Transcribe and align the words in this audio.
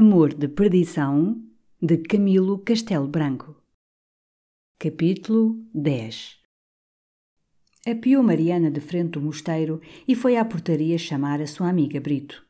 Amor 0.00 0.32
de 0.32 0.46
Perdição, 0.46 1.42
de 1.82 1.96
Camilo 1.96 2.60
Castelo 2.60 3.08
Branco. 3.08 3.56
Capítulo 4.78 5.60
10 5.74 6.36
Apiou 7.84 8.22
Mariana 8.22 8.70
de 8.70 8.78
frente 8.78 9.14
do 9.14 9.20
mosteiro 9.20 9.80
e 10.06 10.14
foi 10.14 10.36
à 10.36 10.44
portaria 10.44 10.96
chamar 10.96 11.40
a 11.40 11.48
sua 11.48 11.68
amiga 11.68 12.00
Brito. 12.00 12.46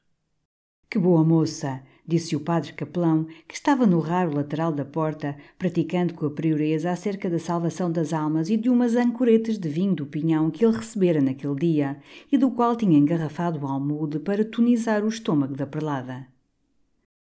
Que 0.91 0.99
boa 0.99 1.25
moça! 1.25 1.83
disse 2.07 2.37
o 2.37 2.41
padre 2.41 2.75
capelão, 2.75 3.27
que 3.49 3.55
estava 3.55 3.87
no 3.87 3.99
raro 3.99 4.37
lateral 4.37 4.71
da 4.71 4.85
porta, 4.85 5.35
praticando 5.59 6.13
com 6.13 6.27
a 6.27 6.31
prioresa 6.31 6.91
acerca 6.91 7.31
da 7.31 7.39
salvação 7.39 7.91
das 7.91 8.13
almas 8.13 8.51
e 8.51 8.59
de 8.59 8.69
umas 8.69 8.95
ancoretas 8.95 9.57
de 9.57 9.71
vinho 9.71 9.95
do 9.95 10.05
pinhão 10.05 10.51
que 10.51 10.67
ele 10.67 10.77
recebera 10.77 11.23
naquele 11.23 11.55
dia 11.55 11.99
e 12.31 12.37
do 12.37 12.51
qual 12.51 12.77
tinha 12.77 12.99
engarrafado 12.99 13.59
o 13.61 13.67
almude 13.67 14.19
para 14.19 14.45
tonizar 14.45 15.03
o 15.03 15.09
estômago 15.09 15.57
da 15.57 15.67
prelada. 15.67 16.27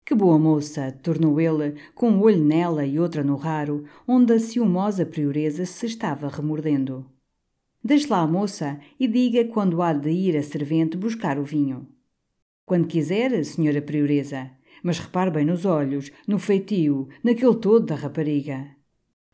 Que 0.06 0.14
boa 0.14 0.38
moça! 0.38 0.92
tornou 1.02 1.42
ele, 1.42 1.82
com 1.96 2.12
um 2.12 2.22
olho 2.22 2.44
nela 2.44 2.86
e 2.86 3.00
outra 3.00 3.24
no 3.24 3.36
raro, 3.36 3.86
onde 4.08 4.34
a 4.34 4.40
ciumosa 4.40 5.04
prioresa 5.04 5.66
se 5.66 5.88
estava 5.88 6.28
remordendo. 6.28 7.10
Deixe 7.84 8.08
lá 8.08 8.20
a 8.20 8.28
moça 8.28 8.80
e 9.00 9.08
diga 9.08 9.46
quando 9.46 9.82
há 9.82 9.94
de 9.94 10.12
ir 10.12 10.38
a 10.38 10.44
servente 10.44 10.96
buscar 10.96 11.40
o 11.40 11.44
vinho. 11.44 11.88
Quando 12.68 12.88
quiser, 12.88 13.44
senhora 13.44 13.82
prioresa, 13.82 14.52
mas 14.84 15.00
repare 15.00 15.32
bem 15.32 15.46
nos 15.46 15.66
olhos, 15.66 16.12
no 16.28 16.38
feitio, 16.38 17.10
naquele 17.24 17.56
todo 17.56 17.88
da 17.88 17.96
rapariga. 17.96 18.68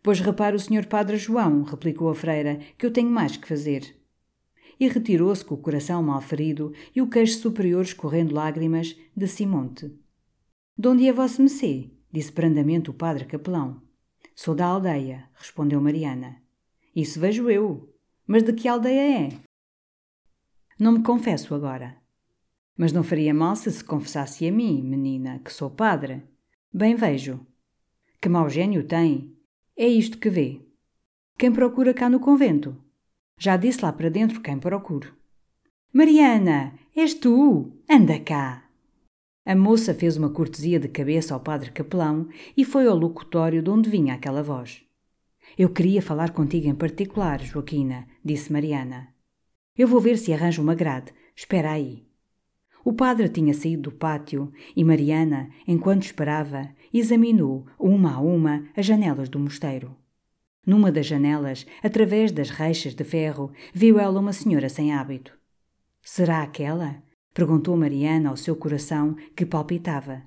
Pois 0.01 0.21
repare 0.21 0.55
o 0.55 0.59
senhor 0.59 0.85
padre 0.85 1.17
João, 1.17 1.63
replicou 1.63 2.09
a 2.09 2.15
freira, 2.15 2.59
que 2.77 2.85
eu 2.85 2.91
tenho 2.91 3.09
mais 3.09 3.35
que 3.35 3.45
fazer. 3.47 3.93
E 4.79 4.87
retirou-se 4.87 5.43
com 5.43 5.55
o 5.55 5.61
coração 5.61 6.01
mal 6.01 6.21
ferido 6.21 6.71
e 6.95 7.01
o 7.01 7.09
queixo 7.09 7.39
superior 7.39 7.83
escorrendo 7.83 8.33
lágrimas 8.33 8.95
de 9.13 9.27
Simonte. 9.27 10.00
Donde 10.83 11.07
é 11.07 11.13
vosso 11.13 11.43
mecê? 11.43 11.91
disse 12.11 12.31
brandamente 12.31 12.89
o 12.89 12.93
padre 12.95 13.25
capelão. 13.25 13.83
Sou 14.33 14.55
da 14.55 14.65
aldeia, 14.65 15.29
respondeu 15.35 15.79
Mariana. 15.79 16.41
Isso 16.95 17.19
vejo 17.19 17.51
eu. 17.51 17.93
Mas 18.25 18.41
de 18.41 18.51
que 18.51 18.67
aldeia 18.67 19.27
é? 19.27 19.29
Não 20.79 20.93
me 20.93 21.03
confesso 21.03 21.53
agora. 21.53 21.95
Mas 22.75 22.91
não 22.91 23.03
faria 23.03 23.31
mal 23.31 23.55
se 23.55 23.71
se 23.71 23.83
confessasse 23.83 24.47
a 24.47 24.51
mim, 24.51 24.81
menina, 24.81 25.37
que 25.45 25.53
sou 25.53 25.69
padre. 25.69 26.23
Bem 26.73 26.95
vejo. 26.95 27.45
Que 28.19 28.27
mau 28.27 28.49
gênio 28.49 28.83
tem. 28.83 29.37
É 29.77 29.87
isto 29.87 30.17
que 30.17 30.31
vê. 30.31 30.65
Quem 31.37 31.51
procura 31.51 31.93
cá 31.93 32.09
no 32.09 32.19
convento? 32.19 32.75
Já 33.37 33.55
disse 33.55 33.85
lá 33.85 33.93
para 33.93 34.09
dentro 34.09 34.41
quem 34.41 34.57
procuro. 34.57 35.13
Mariana, 35.93 36.73
és 36.95 37.13
tu? 37.13 37.71
Anda 37.87 38.19
cá. 38.19 38.70
A 39.43 39.55
moça 39.55 39.93
fez 39.93 40.17
uma 40.17 40.29
cortesia 40.29 40.79
de 40.79 40.87
cabeça 40.87 41.33
ao 41.33 41.39
padre 41.39 41.71
capelão 41.71 42.29
e 42.55 42.63
foi 42.63 42.85
ao 42.85 42.95
locutório 42.95 43.63
de 43.63 43.69
onde 43.71 43.89
vinha 43.89 44.13
aquela 44.13 44.43
voz. 44.43 44.83
Eu 45.57 45.69
queria 45.69 46.01
falar 46.01 46.31
contigo 46.31 46.67
em 46.67 46.75
particular, 46.75 47.41
Joaquina, 47.41 48.07
disse 48.23 48.53
Mariana. 48.53 49.09
Eu 49.75 49.87
vou 49.87 49.99
ver 49.99 50.17
se 50.17 50.31
arranjo 50.31 50.61
uma 50.61 50.75
grade. 50.75 51.11
Espera 51.35 51.71
aí. 51.71 52.05
O 52.85 52.93
padre 52.93 53.29
tinha 53.29 53.53
saído 53.53 53.89
do 53.89 53.91
pátio 53.91 54.51
e 54.75 54.83
Mariana, 54.83 55.49
enquanto 55.67 56.03
esperava, 56.03 56.69
examinou, 56.93 57.65
uma 57.79 58.13
a 58.13 58.19
uma, 58.19 58.67
as 58.75 58.85
janelas 58.85 59.27
do 59.27 59.39
mosteiro. 59.39 59.95
Numa 60.65 60.91
das 60.91 61.07
janelas, 61.07 61.65
através 61.81 62.31
das 62.31 62.51
reixas 62.51 62.93
de 62.93 63.03
ferro, 63.03 63.51
viu 63.73 63.99
ela 63.99 64.19
uma 64.19 64.33
senhora 64.33 64.69
sem 64.69 64.93
hábito. 64.93 65.35
Será 66.03 66.43
aquela? 66.43 67.01
Perguntou 67.33 67.77
Mariana 67.77 68.29
ao 68.29 68.35
seu 68.35 68.55
coração 68.55 69.15
que 69.35 69.45
palpitava. 69.45 70.23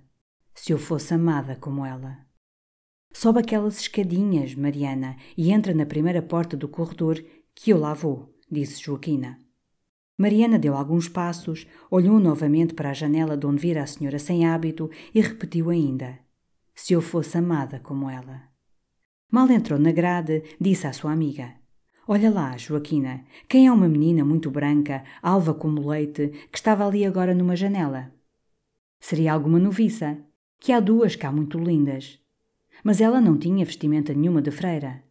Se 0.55 0.73
eu 0.73 0.79
fosse 0.79 1.13
amada 1.13 1.55
como 1.57 1.85
ela. 1.85 2.25
Sobe 3.13 3.41
aquelas 3.41 3.79
escadinhas, 3.79 4.55
Mariana, 4.55 5.17
e 5.37 5.53
entra 5.53 5.75
na 5.75 5.85
primeira 5.85 6.23
porta 6.23 6.57
do 6.57 6.67
corredor, 6.67 7.23
que 7.55 7.71
eu 7.71 7.79
lá 7.79 7.93
vou, 7.93 8.35
disse 8.51 8.83
Joaquina. 8.83 9.39
Mariana 10.17 10.59
deu 10.59 10.75
alguns 10.75 11.09
passos, 11.09 11.67
olhou 11.91 12.19
novamente 12.19 12.73
para 12.73 12.91
a 12.91 12.95
janela 12.95 13.37
de 13.37 13.47
onde 13.47 13.61
vira 13.61 13.83
a 13.83 13.87
senhora 13.87 14.19
sem 14.19 14.47
hábito 14.47 14.91
e 15.14 15.20
repetiu 15.20 15.70
ainda: 15.70 16.19
Se 16.75 16.95
eu 16.95 17.03
fosse 17.03 17.37
amada 17.37 17.81
como 17.81 18.09
ela. 18.09 18.48
Mal 19.31 19.51
entrou 19.51 19.79
na 19.79 19.93
grade, 19.93 20.43
disse 20.61 20.87
à 20.87 20.93
sua 20.93 21.13
amiga: 21.13 21.55
Olha 22.07 22.31
lá, 22.31 22.55
Joaquina, 22.59 23.25
quem 23.48 23.67
é 23.67 23.73
uma 23.73 23.89
menina 23.89 24.25
muito 24.25 24.51
branca, 24.51 25.03
alva 25.23 25.55
como 25.55 25.89
leite, 25.89 26.29
que 26.53 26.59
estava 26.59 26.87
ali 26.87 27.03
agora 27.03 27.35
numa 27.35 27.57
janela? 27.57 28.13
Seria 29.01 29.33
alguma 29.33 29.59
noviça, 29.59 30.19
que 30.61 30.70
há 30.70 30.81
duas 30.81 31.17
cá 31.17 31.33
muito 31.33 31.59
lindas. 31.59 32.19
Mas 32.83 33.01
ela 33.01 33.23
não 33.23 33.39
tinha 33.39 33.64
vestimenta 33.64 34.13
nenhuma 34.13 34.43
de 34.43 34.51
freira. 34.51 35.03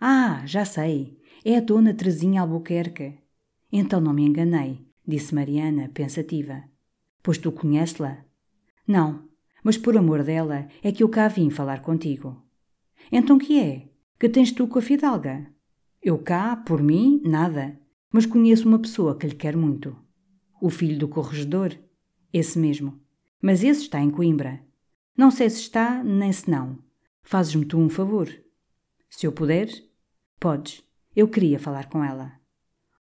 Ah, 0.00 0.42
já 0.46 0.64
sei, 0.64 1.16
é 1.44 1.56
a 1.56 1.60
dona 1.60 1.94
Terezinha 1.94 2.40
Albuquerque. 2.40 3.18
Então 3.72 4.00
não 4.00 4.12
me 4.12 4.24
enganei, 4.24 4.84
disse 5.06 5.32
Mariana, 5.32 5.90
pensativa. 5.94 6.64
Pois 7.22 7.38
tu 7.38 7.52
conheces-la? 7.52 8.24
Não, 8.84 9.28
mas 9.62 9.78
por 9.78 9.96
amor 9.96 10.24
dela 10.24 10.66
é 10.82 10.90
que 10.90 11.04
eu 11.04 11.08
cá 11.08 11.28
vim 11.28 11.50
falar 11.50 11.82
contigo. 11.82 12.42
Então 13.12 13.38
que 13.38 13.60
é? 13.60 13.88
Que 14.18 14.28
tens 14.28 14.50
tu 14.50 14.66
com 14.66 14.80
a 14.80 14.82
fidalga? 14.82 15.54
Eu 16.06 16.16
cá, 16.16 16.54
por 16.54 16.80
mim, 16.80 17.20
nada. 17.24 17.76
Mas 18.12 18.24
conheço 18.24 18.68
uma 18.68 18.78
pessoa 18.78 19.18
que 19.18 19.26
lhe 19.26 19.34
quer 19.34 19.56
muito. 19.56 19.96
O 20.62 20.70
filho 20.70 20.96
do 20.96 21.08
corregedor? 21.08 21.76
Esse 22.32 22.60
mesmo. 22.60 23.00
Mas 23.42 23.64
esse 23.64 23.80
está 23.82 24.00
em 24.00 24.08
Coimbra. 24.08 24.64
Não 25.16 25.32
sei 25.32 25.50
se 25.50 25.62
está, 25.62 26.04
nem 26.04 26.30
se 26.30 26.48
não. 26.48 26.78
Fazes-me 27.24 27.64
tu 27.64 27.76
um 27.76 27.88
favor. 27.88 28.32
Se 29.10 29.26
eu 29.26 29.32
puder? 29.32 29.68
Podes. 30.38 30.84
Eu 31.16 31.26
queria 31.26 31.58
falar 31.58 31.88
com 31.88 32.04
ela. 32.04 32.34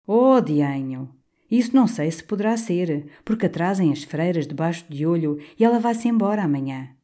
Oh, 0.07 0.39
dianho! 0.39 1.13
Isso 1.51 1.75
não 1.75 1.87
sei 1.87 2.09
se 2.09 2.23
poderá 2.23 2.55
ser, 2.55 3.11
porque 3.25 3.47
atrasem 3.47 3.91
as 3.91 4.03
freiras 4.03 4.47
debaixo 4.47 4.85
de 4.89 5.05
olho 5.05 5.39
e 5.59 5.65
ela 5.65 5.77
vai-se 5.77 6.07
embora 6.07 6.41
amanhã. 6.41 6.95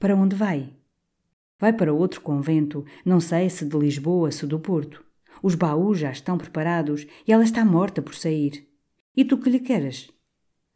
Para 0.00 0.16
onde 0.16 0.34
vai? 0.34 0.74
Vai 1.60 1.72
para 1.72 1.94
outro 1.94 2.22
convento, 2.22 2.84
não 3.04 3.20
sei 3.20 3.48
se 3.48 3.64
de 3.64 3.78
Lisboa, 3.78 4.32
se 4.32 4.44
do 4.48 4.58
Porto. 4.58 5.11
Os 5.42 5.56
baús 5.56 5.98
já 5.98 6.12
estão 6.12 6.38
preparados 6.38 7.06
e 7.26 7.32
ela 7.32 7.42
está 7.42 7.64
morta 7.64 8.00
por 8.00 8.14
sair. 8.14 8.68
E 9.16 9.24
tu 9.24 9.36
que 9.36 9.50
lhe 9.50 9.58
queres? 9.58 10.10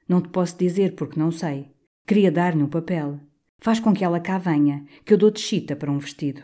Não 0.09 0.21
te 0.21 0.28
posso 0.28 0.59
dizer 0.59 0.94
porque 0.94 1.19
não 1.19 1.31
sei. 1.31 1.71
Queria 2.06 2.32
dar-lhe 2.32 2.62
um 2.62 2.69
papel. 2.69 3.21
Faz 3.59 3.81
com 3.81 3.94
que 3.94 4.05
ela 4.05 4.21
cá 4.21 4.38
venha, 4.38 4.84
que 5.05 5.15
eu 5.15 5.19
dou-te 5.19 5.41
chita 5.41 5.75
para 5.75 5.91
um 5.91 5.99
vestido. 5.99 6.43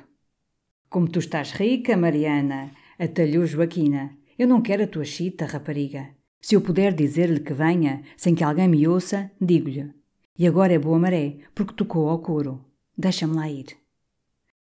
Como 0.88 1.08
tu 1.08 1.18
estás 1.18 1.52
rica, 1.52 1.96
Mariana, 1.96 2.70
atalhou 2.98 3.44
Joaquina. 3.44 4.16
Eu 4.38 4.48
não 4.48 4.62
quero 4.62 4.84
a 4.84 4.86
tua 4.86 5.04
chita, 5.04 5.44
rapariga. 5.44 6.10
Se 6.40 6.54
eu 6.54 6.60
puder 6.60 6.92
dizer-lhe 6.92 7.40
que 7.40 7.52
venha, 7.52 8.02
sem 8.16 8.34
que 8.34 8.42
alguém 8.42 8.68
me 8.68 8.86
ouça, 8.88 9.30
digo-lhe. 9.40 9.92
E 10.38 10.46
agora 10.46 10.72
é 10.72 10.78
boa 10.78 10.98
maré, 10.98 11.36
porque 11.54 11.74
tocou 11.74 12.08
ao 12.08 12.20
couro. 12.20 12.64
Deixa-me 12.96 13.34
lá 13.34 13.48
ir. 13.48 13.76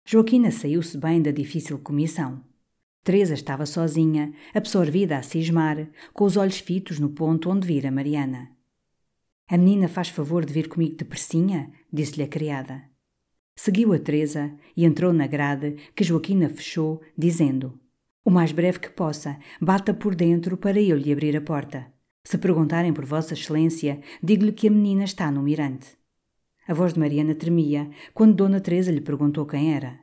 Joaquina 0.05 0.51
saiu-se 0.51 0.97
bem 0.97 1.21
da 1.21 1.31
difícil 1.31 1.79
comissão. 1.79 2.43
Teresa 3.03 3.33
estava 3.33 3.65
sozinha, 3.65 4.31
absorvida 4.53 5.17
a 5.17 5.23
cismar, 5.23 5.89
com 6.13 6.23
os 6.23 6.37
olhos 6.37 6.59
fitos 6.59 6.99
no 6.99 7.09
ponto 7.09 7.49
onde 7.49 7.65
vira 7.65 7.89
Mariana. 7.89 8.51
A 9.47 9.57
menina 9.57 9.87
faz 9.87 10.09
favor 10.09 10.45
de 10.45 10.53
vir 10.53 10.69
comigo 10.69 10.95
depressinha? 10.95 11.71
disse-lhe 11.91 12.23
a 12.23 12.27
criada. 12.27 12.83
Seguiu 13.55 13.91
a 13.93 13.99
Teresa 13.99 14.55
e 14.77 14.85
entrou 14.85 15.11
na 15.11 15.27
grade 15.27 15.75
que 15.95 16.03
Joaquina 16.03 16.47
fechou, 16.47 17.01
dizendo: 17.17 17.79
O 18.23 18.29
mais 18.29 18.51
breve 18.51 18.79
que 18.79 18.89
possa, 18.89 19.37
bata 19.59 19.93
por 19.93 20.15
dentro 20.15 20.55
para 20.55 20.79
eu 20.79 20.95
lhe 20.95 21.11
abrir 21.11 21.35
a 21.35 21.41
porta. 21.41 21.91
Se 22.23 22.37
perguntarem 22.37 22.93
por 22.93 23.03
Vossa 23.03 23.33
Excelência, 23.33 23.99
digo-lhe 24.21 24.51
que 24.51 24.67
a 24.67 24.71
menina 24.71 25.03
está 25.03 25.31
no 25.31 25.41
mirante. 25.41 25.97
A 26.67 26.73
voz 26.73 26.93
de 26.93 26.99
Mariana 26.99 27.33
tremia 27.33 27.89
quando 28.13 28.35
Dona 28.35 28.61
Teresa 28.61 28.91
lhe 28.91 29.01
perguntou 29.01 29.45
quem 29.45 29.73
era. 29.73 29.99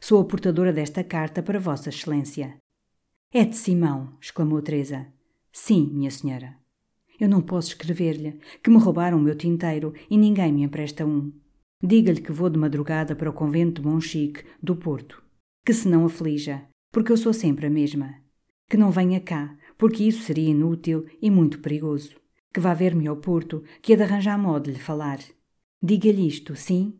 Sou 0.00 0.20
a 0.20 0.24
portadora 0.24 0.72
desta 0.72 1.02
carta 1.02 1.42
para 1.42 1.58
Vossa 1.58 1.88
Excelência. 1.88 2.56
É 3.32 3.44
de 3.44 3.56
Simão, 3.56 4.16
exclamou 4.20 4.62
Teresa. 4.62 5.06
Sim, 5.52 5.90
minha 5.92 6.10
senhora. 6.10 6.56
Eu 7.18 7.28
não 7.28 7.40
posso 7.40 7.68
escrever-lhe, 7.68 8.38
que 8.62 8.70
me 8.70 8.78
roubaram 8.78 9.18
o 9.18 9.20
meu 9.20 9.34
tinteiro 9.34 9.94
e 10.10 10.18
ninguém 10.18 10.52
me 10.52 10.62
empresta 10.62 11.06
um. 11.06 11.32
Diga-lhe 11.82 12.20
que 12.20 12.32
vou 12.32 12.50
de 12.50 12.58
madrugada 12.58 13.16
para 13.16 13.30
o 13.30 13.32
convento 13.32 13.80
de 13.80 13.88
Monchique, 13.88 14.44
do 14.62 14.76
Porto. 14.76 15.22
Que 15.64 15.72
se 15.72 15.88
não 15.88 16.04
aflija, 16.04 16.66
porque 16.92 17.10
eu 17.10 17.16
sou 17.16 17.32
sempre 17.32 17.66
a 17.66 17.70
mesma. 17.70 18.14
Que 18.68 18.76
não 18.76 18.90
venha 18.90 19.20
cá, 19.20 19.56
porque 19.78 20.04
isso 20.04 20.22
seria 20.22 20.50
inútil 20.50 21.06
e 21.20 21.30
muito 21.30 21.60
perigoso. 21.60 22.16
Que 22.52 22.60
vá 22.60 22.74
ver-me 22.74 23.06
ao 23.06 23.16
Porto, 23.16 23.62
que 23.80 23.92
é 23.92 23.96
de 23.96 24.02
arranjar 24.02 24.38
modo 24.38 24.64
de 24.64 24.72
lhe 24.72 24.78
falar. 24.78 25.18
Diga-lhe 25.82 26.26
isto, 26.26 26.54
sim? 26.54 26.98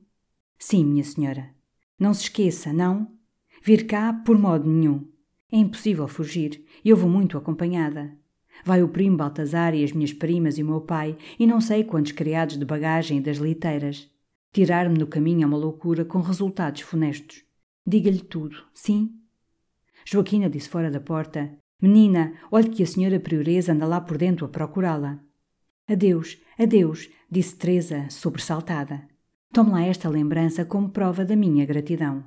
Sim, 0.58 0.84
minha 0.84 1.04
senhora. 1.04 1.55
Não 1.98 2.12
se 2.12 2.24
esqueça, 2.24 2.72
não? 2.72 3.10
Vir 3.62 3.86
cá 3.86 4.12
por 4.12 4.38
modo 4.38 4.68
nenhum. 4.68 5.08
É 5.50 5.56
impossível 5.56 6.06
fugir. 6.06 6.64
Eu 6.84 6.96
vou 6.96 7.08
muito 7.08 7.38
acompanhada. 7.38 8.16
Vai 8.64 8.82
o 8.82 8.88
primo 8.88 9.16
Baltazar 9.16 9.74
e 9.74 9.84
as 9.84 9.92
minhas 9.92 10.12
primas 10.12 10.58
e 10.58 10.62
o 10.62 10.66
meu 10.66 10.80
pai 10.80 11.16
e 11.38 11.46
não 11.46 11.60
sei 11.60 11.84
quantos 11.84 12.12
criados 12.12 12.58
de 12.58 12.64
bagagem 12.64 13.20
das 13.22 13.38
liteiras. 13.38 14.10
Tirar-me 14.52 14.98
no 14.98 15.06
caminho 15.06 15.44
a 15.44 15.48
uma 15.48 15.56
loucura 15.56 16.04
com 16.04 16.20
resultados 16.20 16.80
funestos. 16.82 17.44
Diga-lhe 17.86 18.20
tudo, 18.20 18.64
sim? 18.74 19.14
Joaquina 20.04 20.48
disse 20.48 20.68
fora 20.68 20.90
da 20.90 21.00
porta: 21.00 21.56
Menina, 21.80 22.34
olhe 22.50 22.70
que 22.70 22.82
a 22.82 22.86
senhora 22.86 23.20
prioresa 23.20 23.72
anda 23.72 23.86
lá 23.86 24.00
por 24.00 24.16
dentro 24.16 24.46
a 24.46 24.48
procurá-la. 24.48 25.20
Adeus, 25.88 26.38
adeus, 26.58 27.08
disse 27.30 27.56
Teresa, 27.56 28.08
sobressaltada. 28.10 29.06
Tome 29.56 29.70
lá 29.70 29.86
esta 29.86 30.10
lembrança 30.10 30.66
como 30.66 30.90
prova 30.90 31.24
da 31.24 31.34
minha 31.34 31.64
gratidão. 31.64 32.22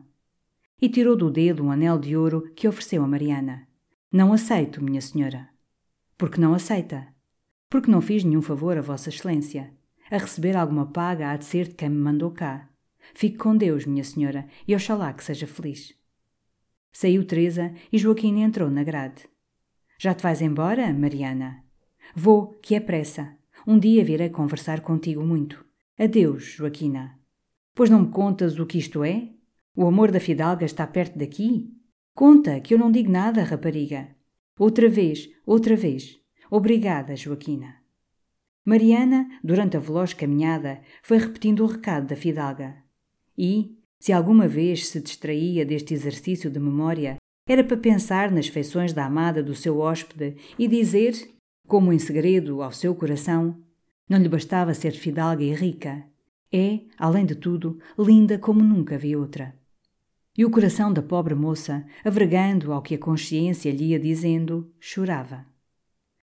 E 0.82 0.90
tirou 0.90 1.16
do 1.16 1.30
dedo 1.30 1.64
um 1.64 1.70
anel 1.70 2.00
de 2.00 2.18
ouro 2.18 2.52
que 2.56 2.68
ofereceu 2.68 3.04
a 3.04 3.08
Mariana. 3.08 3.68
Não 4.12 4.34
aceito, 4.34 4.84
minha 4.84 5.00
senhora. 5.00 5.48
Por 6.18 6.32
que 6.32 6.40
não 6.40 6.56
aceita? 6.56 7.06
Porque 7.70 7.92
não 7.92 8.02
fiz 8.02 8.24
nenhum 8.24 8.42
favor 8.42 8.80
a 8.80 8.82
Vossa 8.82 9.10
Excelência. 9.10 9.72
A 10.10 10.18
receber 10.18 10.58
alguma 10.58 10.88
paga 10.88 11.30
há 11.30 11.38
de 11.38 11.46
ser 11.46 11.68
de 11.68 11.76
quem 11.76 11.90
me 11.90 11.98
mandou 11.98 12.32
cá. 12.32 12.68
Fique 13.14 13.38
com 13.38 13.56
Deus, 13.56 13.86
minha 13.86 14.04
senhora, 14.04 14.48
e 14.68 14.74
oxalá 14.74 15.14
que 15.14 15.24
seja 15.24 15.46
feliz. 15.46 15.94
Saiu 16.92 17.24
Teresa 17.24 17.72
e 17.94 18.00
Joaquim 18.00 18.42
entrou 18.42 18.72
na 18.72 18.84
grade. 18.84 19.30
Já 20.00 20.16
te 20.16 20.24
vais 20.24 20.42
embora, 20.42 20.92
Mariana? 20.92 21.64
Vou, 22.16 22.56
que 22.60 22.74
é 22.74 22.80
pressa. 22.80 23.38
Um 23.68 23.78
dia 23.78 24.04
virei 24.04 24.30
conversar 24.30 24.82
contigo 24.82 25.24
muito. 25.24 25.64
Adeus, 25.96 26.44
Joaquina. 26.44 27.19
Pois 27.80 27.90
não 27.90 28.02
me 28.02 28.10
contas 28.10 28.60
o 28.60 28.66
que 28.66 28.78
isto 28.78 29.06
é? 29.06 29.30
O 29.74 29.88
amor 29.88 30.12
da 30.12 30.20
fidalga 30.20 30.66
está 30.66 30.86
perto 30.86 31.18
daqui? 31.18 31.74
Conta, 32.14 32.60
que 32.60 32.74
eu 32.74 32.78
não 32.78 32.92
digo 32.92 33.10
nada, 33.10 33.42
rapariga. 33.42 34.10
Outra 34.60 34.90
vez, 34.90 35.30
outra 35.46 35.78
vez. 35.78 36.20
Obrigada, 36.52 37.16
Joaquina. 37.16 37.78
Mariana, 38.66 39.30
durante 39.42 39.78
a 39.78 39.80
veloz 39.80 40.14
caminhada, 40.14 40.82
foi 41.02 41.20
repetindo 41.20 41.64
o 41.64 41.68
recado 41.68 42.08
da 42.08 42.18
fidalga. 42.18 42.76
E, 43.38 43.78
se 43.98 44.12
alguma 44.12 44.46
vez 44.46 44.88
se 44.88 45.00
distraía 45.00 45.66
deste 45.66 45.94
exercício 45.94 46.50
de 46.50 46.60
memória, 46.60 47.16
era 47.48 47.64
para 47.64 47.78
pensar 47.78 48.30
nas 48.30 48.50
feições 48.50 48.92
da 48.92 49.06
amada 49.06 49.42
do 49.42 49.56
seu 49.56 49.80
hóspede 49.80 50.36
e 50.60 50.68
dizer, 50.68 51.14
como 51.66 51.94
em 51.94 51.98
segredo 51.98 52.62
ao 52.62 52.74
seu 52.74 52.94
coração, 52.94 53.58
não 54.10 54.18
lhe 54.18 54.28
bastava 54.28 54.74
ser 54.74 54.92
fidalga 54.92 55.46
e 55.46 55.54
rica. 55.54 56.10
É, 56.52 56.80
além 56.98 57.26
de 57.26 57.36
tudo, 57.36 57.80
linda 57.98 58.38
como 58.38 58.64
nunca 58.64 58.98
vi 58.98 59.16
outra. 59.16 59.56
E 60.38 60.44
o 60.44 60.50
coração 60.50 60.92
da 60.92 61.02
pobre 61.02 61.36
moça, 61.36 61.86
avergando 62.04 62.74
ao 62.74 62.82
que 62.82 62.96
a 62.96 62.98
consciência 62.98 63.72
lhe 63.72 63.90
ia 63.90 64.00
dizendo, 64.00 64.72
chorava. 64.80 65.46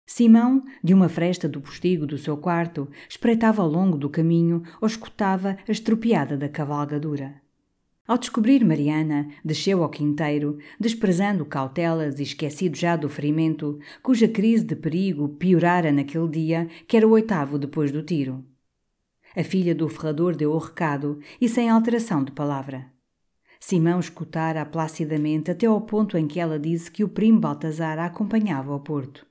Simão, 0.04 0.62
de 0.84 0.92
uma 0.92 1.08
fresta 1.08 1.48
do 1.48 1.60
postigo 1.60 2.06
do 2.06 2.18
seu 2.18 2.36
quarto, 2.36 2.88
espreitava 3.08 3.62
ao 3.62 3.68
longo 3.68 3.96
do 3.96 4.10
caminho 4.10 4.62
ou 4.80 4.86
escutava 4.86 5.56
a 5.66 5.72
estropiada 5.72 6.36
da 6.36 6.48
cavalgadura. 6.48 7.40
Ao 8.06 8.18
descobrir 8.18 8.62
Mariana, 8.64 9.28
desceu 9.42 9.82
ao 9.82 9.88
quinteiro, 9.88 10.58
desprezando 10.78 11.46
cautelas 11.46 12.18
e 12.18 12.24
esquecido 12.24 12.76
já 12.76 12.96
do 12.96 13.08
ferimento, 13.08 13.78
cuja 14.02 14.28
crise 14.28 14.64
de 14.64 14.76
perigo 14.76 15.28
piorara 15.30 15.90
naquele 15.90 16.28
dia, 16.28 16.68
que 16.86 16.96
era 16.96 17.06
o 17.06 17.12
oitavo 17.12 17.58
depois 17.58 17.90
do 17.90 18.02
tiro. 18.02 18.44
A 19.34 19.42
filha 19.42 19.74
do 19.74 19.88
ferrador 19.88 20.36
deu 20.36 20.52
o 20.52 20.58
recado 20.58 21.18
e 21.40 21.48
sem 21.48 21.68
alteração 21.68 22.22
de 22.22 22.32
palavra. 22.32 22.92
Simão 23.58 24.00
escutara 24.00 24.66
placidamente 24.66 25.50
até 25.50 25.66
ao 25.66 25.80
ponto 25.80 26.18
em 26.18 26.26
que 26.26 26.40
ela 26.40 26.58
disse 26.58 26.90
que 26.90 27.04
o 27.04 27.08
primo 27.08 27.40
Baltazar 27.40 27.98
a 27.98 28.06
acompanhava 28.06 28.72
ao 28.72 28.80
porto. 28.80 29.24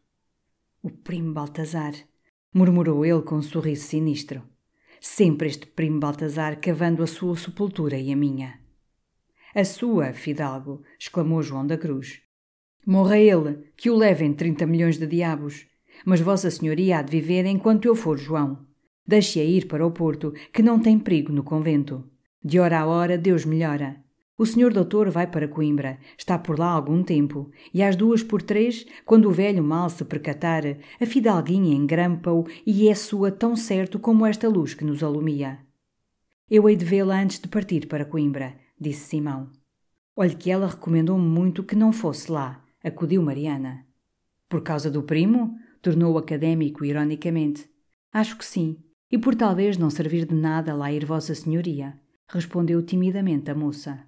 O 0.82 0.90
primo 0.90 1.34
Baltazar, 1.34 1.94
murmurou 2.54 3.06
ele 3.06 3.22
com 3.22 3.36
um 3.36 3.42
sorriso 3.42 3.84
sinistro. 3.84 4.42
Sempre 5.00 5.50
este 5.50 5.68
primo 5.68 6.00
Baltazar 6.00 6.60
cavando 6.60 7.04
a 7.04 7.08
sua 7.08 7.36
sepultura 7.36 7.98
e 7.98 8.12
a 8.12 8.16
minha. 8.16 8.60
A 9.54 9.66
sua, 9.66 10.14
Fidalgo, 10.14 10.82
exclamou 10.98 11.44
João 11.44 11.68
da 11.68 11.78
Cruz. 11.78 12.22
Morra 12.86 13.20
ele, 13.20 13.72
que 13.76 13.90
o 13.90 13.96
levem 13.96 14.34
trinta 14.34 14.66
milhões 14.66 14.98
de 14.98 15.06
diabos. 15.06 15.68
Mas 16.06 16.22
Vossa 16.22 16.50
Senhoria 16.50 17.00
há 17.00 17.02
de 17.02 17.12
viver 17.12 17.46
enquanto 17.46 17.86
eu 17.86 17.96
for 17.96 18.18
João. 18.18 18.71
Deixe-a 19.12 19.44
ir 19.44 19.68
para 19.68 19.86
o 19.86 19.92
Porto, 19.92 20.34
que 20.54 20.64
não 20.64 20.80
tem 20.80 20.98
perigo 20.98 21.34
no 21.34 21.44
convento. 21.44 22.10
De 22.42 22.62
hora 22.62 22.80
a 22.80 22.86
hora 22.86 23.18
Deus 23.18 23.44
melhora. 23.44 24.02
O 24.38 24.46
senhor 24.46 24.72
doutor 24.72 25.10
vai 25.10 25.28
para 25.28 25.50
Coimbra, 25.50 26.00
está 26.18 26.40
por 26.40 26.58
lá 26.58 26.68
algum 26.68 27.04
tempo, 27.04 27.52
e 27.74 27.84
às 27.84 27.98
duas 27.98 28.24
por 28.24 28.42
três, 28.42 28.86
quando 29.04 29.28
o 29.28 29.34
velho 29.34 29.62
mal 29.62 29.90
se 29.90 30.06
percatar, 30.06 30.64
a 30.98 31.06
fidalguinha 31.06 31.76
engrampa-o 31.76 32.48
e 32.66 32.88
é 32.88 32.96
sua 32.96 33.30
tão 33.34 33.54
certo 33.54 34.00
como 34.00 34.26
esta 34.26 34.48
luz 34.48 34.74
que 34.74 34.86
nos 34.86 35.04
alumia. 35.04 35.60
Eu 36.50 36.70
hei 36.70 36.78
de 36.78 36.86
vê-la 36.86 37.22
antes 37.22 37.38
de 37.38 37.50
partir 37.50 37.88
para 37.88 38.06
Coimbra, 38.06 38.56
disse 38.80 39.10
Simão. 39.10 39.50
Olhe 40.16 40.36
que 40.36 40.50
ela 40.50 40.68
recomendou-me 40.68 41.28
muito 41.28 41.66
que 41.66 41.76
não 41.76 41.92
fosse 41.92 42.32
lá, 42.32 42.64
acudiu 42.82 43.22
Mariana. 43.22 43.86
Por 44.48 44.62
causa 44.62 44.90
do 44.90 45.04
primo? 45.04 45.54
tornou 45.82 46.14
o 46.14 46.18
académico 46.18 46.86
ironicamente. 46.86 47.70
Acho 48.14 48.38
que 48.38 48.46
sim, 48.46 48.78
e 49.12 49.18
por 49.18 49.36
talvez 49.36 49.78
não 49.78 49.90
servir 49.90 50.26
de 50.26 50.34
nada 50.34 50.74
lá 50.74 50.92
ir 50.92 51.06
Vossa 51.06 51.36
Senhoria, 51.36 52.00
respondeu 52.30 52.82
timidamente 52.82 53.52
a 53.52 53.56
moça. 53.56 54.00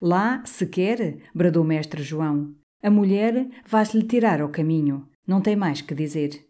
Lá, 0.00 0.42
se 0.46 0.66
quer, 0.66 1.18
bradou 1.34 1.64
mestre 1.64 2.02
João, 2.02 2.54
a 2.82 2.90
mulher 2.90 3.48
vai-se-lhe 3.66 4.06
tirar 4.06 4.40
ao 4.40 4.48
caminho, 4.48 5.06
não 5.26 5.40
tem 5.40 5.56
mais 5.56 5.82
que 5.82 5.94
dizer. 5.94 6.46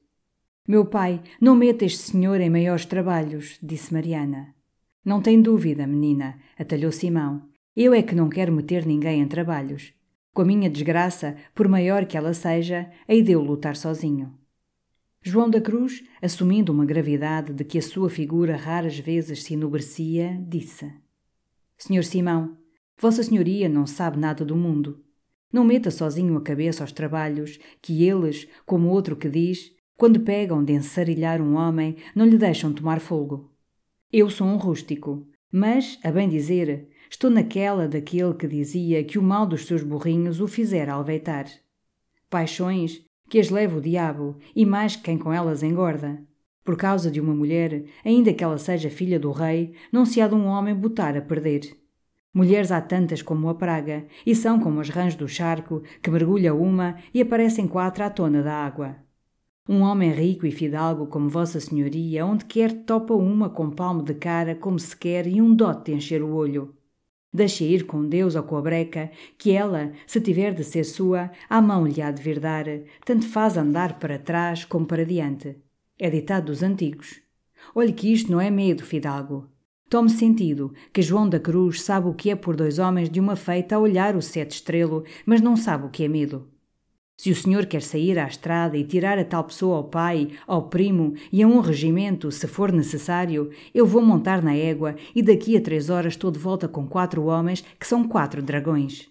Meu 0.68 0.84
pai, 0.84 1.20
não 1.40 1.56
meta 1.56 1.84
este 1.84 1.98
senhor 1.98 2.40
em 2.40 2.48
maiores 2.48 2.84
trabalhos, 2.84 3.58
disse 3.60 3.92
Mariana. 3.92 4.54
Não 5.04 5.20
tem 5.20 5.40
dúvida, 5.40 5.86
menina, 5.86 6.38
atalhou 6.58 6.92
Simão. 6.92 7.48
Eu 7.74 7.94
é 7.94 8.02
que 8.02 8.14
não 8.14 8.28
quero 8.28 8.52
meter 8.52 8.86
ninguém 8.86 9.20
em 9.20 9.26
trabalhos. 9.26 9.92
Com 10.32 10.42
a 10.42 10.44
minha 10.44 10.70
desgraça, 10.70 11.36
por 11.54 11.66
maior 11.66 12.04
que 12.06 12.16
ela 12.16 12.34
seja, 12.34 12.88
hei 13.08 13.22
de 13.22 13.32
eu 13.32 13.42
lutar 13.42 13.74
sozinho. 13.74 14.38
João 15.22 15.50
da 15.50 15.60
Cruz, 15.60 16.02
assumindo 16.22 16.72
uma 16.72 16.86
gravidade 16.86 17.52
de 17.52 17.62
que 17.62 17.76
a 17.76 17.82
sua 17.82 18.08
figura 18.08 18.56
raras 18.56 18.98
vezes 18.98 19.42
se 19.42 19.52
enobrecia, 19.52 20.42
disse: 20.48 20.90
Senhor 21.76 22.04
Simão, 22.04 22.56
Vossa 22.98 23.22
Senhoria 23.22 23.68
não 23.68 23.86
sabe 23.86 24.18
nada 24.18 24.46
do 24.46 24.56
mundo. 24.56 25.04
Não 25.52 25.62
meta 25.62 25.90
sozinho 25.90 26.36
a 26.38 26.40
cabeça 26.40 26.82
aos 26.82 26.92
trabalhos 26.92 27.58
que 27.82 28.02
eles, 28.02 28.48
como 28.64 28.88
outro 28.88 29.14
que 29.14 29.28
diz, 29.28 29.72
quando 29.94 30.20
pegam 30.20 30.64
de 30.64 30.72
ensarilhar 30.72 31.42
um 31.42 31.54
homem, 31.54 31.96
não 32.14 32.24
lhe 32.24 32.38
deixam 32.38 32.72
tomar 32.72 32.98
fogo. 32.98 33.52
Eu 34.10 34.30
sou 34.30 34.46
um 34.46 34.56
rústico, 34.56 35.26
mas, 35.52 35.98
a 36.02 36.10
bem 36.10 36.30
dizer, 36.30 36.88
estou 37.10 37.28
naquela 37.28 37.86
daquele 37.86 38.32
que 38.32 38.48
dizia 38.48 39.04
que 39.04 39.18
o 39.18 39.22
mal 39.22 39.46
dos 39.46 39.66
seus 39.66 39.82
burrinhos 39.82 40.40
o 40.40 40.48
fizera 40.48 40.94
alveitar. 40.94 41.46
Paixões 42.30 43.04
que 43.30 43.38
as 43.38 43.48
leva 43.48 43.78
o 43.78 43.80
diabo, 43.80 44.36
e 44.54 44.66
mais 44.66 44.96
quem 44.96 45.16
com 45.16 45.32
elas 45.32 45.62
engorda. 45.62 46.20
Por 46.64 46.76
causa 46.76 47.10
de 47.10 47.20
uma 47.20 47.32
mulher, 47.32 47.84
ainda 48.04 48.34
que 48.34 48.42
ela 48.42 48.58
seja 48.58 48.90
filha 48.90 49.20
do 49.20 49.30
rei, 49.30 49.72
não 49.92 50.04
se 50.04 50.20
há 50.20 50.26
de 50.26 50.34
um 50.34 50.46
homem 50.46 50.74
botar 50.74 51.16
a 51.16 51.22
perder. 51.22 51.78
Mulheres 52.34 52.72
há 52.72 52.80
tantas 52.80 53.22
como 53.22 53.48
a 53.48 53.54
praga, 53.54 54.04
e 54.26 54.34
são 54.34 54.58
como 54.58 54.80
as 54.80 54.88
rãs 54.88 55.14
do 55.14 55.28
charco, 55.28 55.80
que 56.02 56.10
mergulha 56.10 56.52
uma 56.52 56.96
e 57.14 57.22
aparecem 57.22 57.68
quatro 57.68 58.02
à 58.02 58.10
tona 58.10 58.42
da 58.42 58.54
água. 58.54 58.96
Um 59.68 59.82
homem 59.82 60.10
rico 60.10 60.44
e 60.44 60.50
fidalgo 60.50 61.06
como 61.06 61.28
Vossa 61.28 61.60
Senhoria, 61.60 62.26
onde 62.26 62.44
quer 62.44 62.84
topa 62.84 63.14
uma 63.14 63.48
com 63.48 63.70
palmo 63.70 64.02
de 64.02 64.14
cara 64.14 64.56
como 64.56 64.78
se 64.78 64.96
quer 64.96 65.28
e 65.28 65.40
um 65.40 65.54
dote 65.54 65.92
de 65.92 65.96
encher 65.96 66.20
o 66.20 66.34
olho. 66.34 66.74
Deixe 67.32 67.64
ir 67.64 67.86
com 67.86 68.08
Deus 68.08 68.34
a 68.34 68.42
breca, 68.42 69.10
que 69.38 69.52
ela, 69.52 69.92
se 70.06 70.20
tiver 70.20 70.52
de 70.52 70.64
ser 70.64 70.84
sua, 70.84 71.30
à 71.48 71.60
mão 71.62 71.86
lhe 71.86 72.02
há 72.02 72.10
de 72.10 72.20
vir 72.20 72.40
dar, 72.40 72.64
tanto 73.04 73.28
faz 73.28 73.56
andar 73.56 74.00
para 74.00 74.18
trás 74.18 74.64
como 74.64 74.84
para 74.84 75.06
diante. 75.06 75.56
É 75.98 76.10
ditado 76.10 76.46
dos 76.46 76.62
antigos. 76.62 77.20
Olhe 77.74 77.92
que 77.92 78.12
isto 78.12 78.32
não 78.32 78.40
é 78.40 78.50
medo, 78.50 78.84
fidalgo. 78.84 79.48
Tome 79.88 80.10
sentido 80.10 80.72
que 80.92 81.02
João 81.02 81.28
da 81.28 81.38
Cruz 81.38 81.82
sabe 81.82 82.08
o 82.08 82.14
que 82.14 82.30
é 82.30 82.36
por 82.36 82.56
dois 82.56 82.78
homens 82.78 83.08
de 83.08 83.20
uma 83.20 83.36
feita 83.36 83.76
a 83.76 83.78
olhar 83.78 84.16
o 84.16 84.22
sete 84.22 84.52
estrelo, 84.52 85.04
mas 85.24 85.40
não 85.40 85.56
sabe 85.56 85.86
o 85.86 85.90
que 85.90 86.04
é 86.04 86.08
medo. 86.08 86.48
Se 87.20 87.30
o 87.30 87.36
senhor 87.36 87.66
quer 87.66 87.82
sair 87.82 88.18
à 88.18 88.26
estrada 88.26 88.78
e 88.78 88.82
tirar 88.82 89.18
a 89.18 89.24
tal 89.26 89.44
pessoa 89.44 89.76
ao 89.76 89.84
pai, 89.84 90.30
ao 90.46 90.70
primo 90.70 91.12
e 91.30 91.42
a 91.42 91.46
um 91.46 91.60
regimento, 91.60 92.32
se 92.32 92.46
for 92.46 92.72
necessário, 92.72 93.50
eu 93.74 93.84
vou 93.84 94.00
montar 94.00 94.42
na 94.42 94.54
égua 94.54 94.96
e 95.14 95.22
daqui 95.22 95.54
a 95.54 95.60
três 95.60 95.90
horas 95.90 96.14
estou 96.14 96.30
de 96.30 96.38
volta 96.38 96.66
com 96.66 96.86
quatro 96.86 97.24
homens 97.24 97.62
que 97.78 97.86
são 97.86 98.08
quatro 98.08 98.40
dragões. 98.40 99.06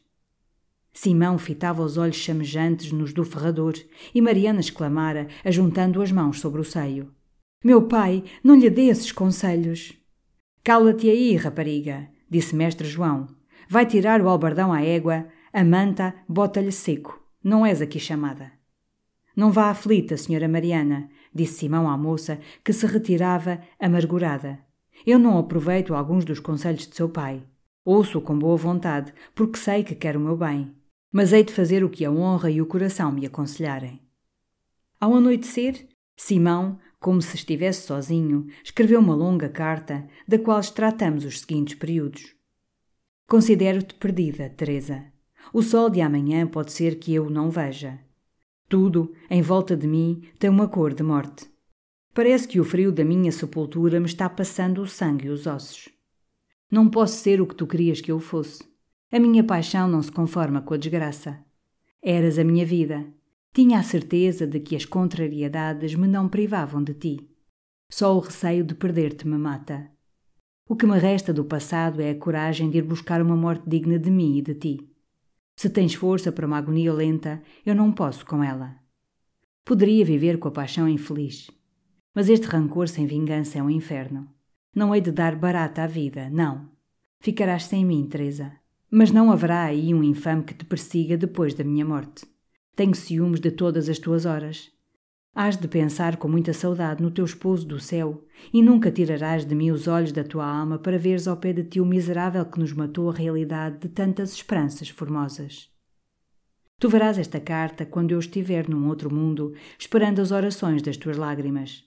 Simão 0.92 1.38
fitava 1.38 1.84
os 1.84 1.98
olhos 1.98 2.16
chamejantes 2.16 2.92
nos 2.92 3.13
do 3.13 3.24
ferrador 3.24 3.75
e 4.12 4.20
Mariana 4.20 4.60
exclamara, 4.60 5.28
ajuntando 5.46 6.01
as 6.01 6.12
mãos 6.12 6.39
sobre 6.39 6.62
o 6.62 6.66
seio. 6.66 7.13
Meu 7.63 7.84
pai, 7.84 8.24
não 8.44 8.56
lhe 8.56 8.72
dê 8.72 8.88
esses 8.88 9.12
conselhos. 9.12 9.94
Cala-te 10.63 11.08
aí, 11.12 11.36
rapariga, 11.36 12.08
disse 12.28 12.56
mestre 12.56 12.88
João. 12.88 13.28
Vai 13.70 13.86
tirar 13.86 14.20
o 14.20 14.28
albardão 14.28 14.74
à 14.74 14.82
égua, 14.82 15.28
a 15.54 15.63
manta 15.63 16.16
bota-lhe 16.28 16.72
seco. 16.72 17.19
Não 17.43 17.65
és 17.65 17.81
aqui 17.81 18.00
chamada. 18.00 18.51
Não 19.36 19.51
vá 19.51 19.69
aflita, 19.69 20.17
senhora 20.17 20.48
Mariana, 20.48 21.10
disse 21.34 21.60
Simão 21.60 21.89
à 21.89 21.98
moça, 21.98 22.39
que 22.63 22.74
se 22.74 22.86
retirava 22.86 23.62
amargurada. 23.79 24.60
Eu 25.05 25.17
não 25.17 25.38
aproveito 25.38 25.93
alguns 25.93 26.25
dos 26.25 26.39
conselhos 26.39 26.88
de 26.88 26.96
seu 26.96 27.08
pai. 27.08 27.43
Ouço 27.86 28.19
com 28.19 28.38
boa 28.38 28.58
vontade, 28.58 29.13
porque 29.34 29.58
sei 29.58 29.84
que 29.84 29.96
quer 29.96 30.17
o 30.17 30.19
meu 30.19 30.36
bem. 30.36 30.75
Mas 31.12 31.31
hei 31.31 31.43
de 31.43 31.53
fazer 31.53 31.84
o 31.84 31.89
que 31.89 32.03
a 32.03 32.12
honra 32.12 32.51
e 32.51 32.62
o 32.62 32.65
coração 32.65 33.12
me 33.12 33.25
aconselharem. 33.25 34.01
Ao 35.00 35.15
anoitecer, 35.15 35.88
Simão, 36.17 36.77
como 37.00 37.22
se 37.22 37.36
estivesse 37.36 37.88
sozinho, 37.88 38.48
escreveu 38.62 39.00
uma 39.00 39.15
longa 39.15 39.48
carta, 39.48 40.05
da 40.27 40.38
qual 40.38 40.60
extratamos 40.60 41.24
os 41.24 41.39
seguintes 41.39 41.75
períodos. 41.75 42.36
Considero-te 43.25 43.96
perdida, 43.96 44.50
Teresa. 44.50 45.09
O 45.53 45.62
sol 45.62 45.89
de 45.89 46.01
amanhã 46.01 46.46
pode 46.46 46.72
ser 46.72 47.00
que 47.00 47.13
eu 47.13 47.29
não 47.29 47.50
veja. 47.50 48.00
Tudo, 48.68 49.13
em 49.29 49.41
volta 49.41 49.75
de 49.75 49.88
mim, 49.88 50.22
tem 50.38 50.50
uma 50.50 50.68
cor 50.68 50.94
de 50.94 51.01
morte. 51.01 51.50
Parece 52.13 52.48
que 52.48 52.60
o 52.60 52.63
frio 52.63 52.91
da 52.91 53.03
minha 53.03 53.32
sepultura 53.32 54.00
me 54.00 54.06
está 54.06 54.29
passando 54.29 54.82
o 54.82 54.88
sangue 54.88 55.27
e 55.27 55.29
os 55.29 55.48
ossos. 55.48 55.89
Não 56.70 56.88
posso 56.88 57.18
ser 57.18 57.41
o 57.41 57.48
que 57.48 57.56
tu 57.56 57.65
querias 57.65 58.00
que 58.00 58.12
eu 58.12 58.20
fosse. 58.20 58.63
A 59.12 59.20
minha 59.20 59.44
paixão 59.44 59.88
não 59.88 60.03
se 60.03 60.12
conforma 60.12 60.62
com 60.62 60.75
a 60.75 60.77
desgraça. 60.77 61.39
Eras 62.01 62.38
a 62.38 62.44
minha 62.44 62.65
vida. 62.65 63.08
Tinha 63.51 63.79
a 63.79 63.84
certeza 63.84 64.46
de 64.46 64.60
que 64.60 64.75
as 64.75 64.86
contrariedades 64.86 65.96
me 65.96 66.08
não 66.08 66.29
privavam 66.29 66.84
de 66.84 66.94
ti. 66.94 67.29
Só 67.89 68.15
o 68.15 68.20
receio 68.20 68.63
de 68.63 68.75
perder-te 68.75 69.27
me 69.27 69.38
mata. 69.38 69.89
O 70.68 70.75
que 70.75 70.86
me 70.86 71.00
resta 71.00 71.34
do 71.34 71.44
passado 71.44 72.00
é 72.00 72.12
a 72.12 72.15
coragem 72.15 72.70
de 72.70 72.77
ir 72.77 72.84
buscar 72.84 73.20
uma 73.20 73.36
morte 73.36 73.68
digna 73.68 73.98
de 73.98 74.12
mim 74.12 74.38
e 74.38 74.41
de 74.44 74.53
ti. 74.53 74.88
Se 75.60 75.70
tens 75.70 75.94
força 75.94 76.32
para 76.32 76.48
uma 76.48 76.58
agonia 76.58 76.94
lenta, 76.94 77.44
eu 77.66 77.75
não 77.75 77.92
posso 77.92 78.25
com 78.25 78.42
ela. 78.42 78.78
Poderia 79.66 80.06
viver 80.06 80.39
com 80.39 80.48
a 80.48 80.51
paixão 80.51 80.88
infeliz. 80.88 81.51
Mas 82.16 82.30
este 82.30 82.48
rancor 82.48 82.88
sem 82.88 83.06
vingança 83.06 83.60
é 83.60 83.62
um 83.62 83.70
inferno. 83.70 84.34
Não 84.74 84.96
hei 84.96 85.01
de 85.01 85.12
dar 85.12 85.36
barata 85.36 85.84
à 85.84 85.86
vida, 85.86 86.30
não. 86.30 86.70
Ficarás 87.20 87.66
sem 87.66 87.84
mim, 87.84 88.08
Teresa. 88.08 88.54
Mas 88.89 89.12
não 89.12 89.34
haverá 89.34 89.63
aí 89.63 89.94
um 89.94 90.01
infame 90.01 90.46
que 90.46 90.54
te 90.54 90.63
persiga 90.63 91.18
depois 91.18 91.54
da 91.54 91.66
minha 91.66 91.84
morte. 91.84 92.25
Tenho 92.74 92.96
ciúmes 92.96 93.42
de 93.42 93.51
todas 93.51 93.89
as 93.89 94.00
tuas 94.00 94.25
horas. 94.25 94.72
Hás 95.34 95.58
de 95.58 95.68
pensar 95.68 96.18
com 96.18 96.28
muita 96.28 96.54
saudade 96.54 97.04
no 97.04 97.12
teu 97.12 97.24
esposo 97.24 97.66
do 97.66 97.80
céu, 97.80 98.26
e 98.52 98.64
nunca 98.64 98.92
tirarás 98.92 99.46
de 99.46 99.54
mim 99.54 99.70
os 99.70 99.88
olhos 99.88 100.12
da 100.12 100.24
tua 100.24 100.46
alma 100.46 100.80
para 100.80 100.98
veres 100.98 101.28
ao 101.28 101.38
pé 101.38 101.54
de 101.54 101.64
ti 101.64 101.80
o 101.80 101.86
miserável 101.86 102.44
que 102.46 102.60
nos 102.60 102.74
matou 102.74 103.10
a 103.10 103.14
realidade 103.14 103.78
de 103.80 103.90
tantas 103.90 104.34
esperanças 104.34 104.90
formosas. 104.90 105.70
Tu 106.80 106.90
verás 106.90 107.18
esta 107.18 107.40
carta 107.40 107.86
quando 107.86 108.12
eu 108.12 108.20
estiver 108.20 108.68
num 108.68 108.88
outro 108.88 109.14
mundo, 109.14 109.54
esperando 109.78 110.20
as 110.20 110.32
orações 110.32 110.82
das 110.82 110.98
tuas 110.98 111.18
lágrimas. 111.18 111.86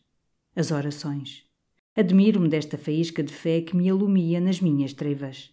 As 0.55 0.71
orações. 0.71 1.45
Admiro-me 1.97 2.49
desta 2.49 2.79
faísca 2.79 3.23
de 3.23 3.33
fé 3.33 3.61
que 3.61 3.77
me 3.77 3.91
alumia 3.91 4.41
nas 4.41 4.61
minhas 4.61 4.93
trevas. 4.93 5.51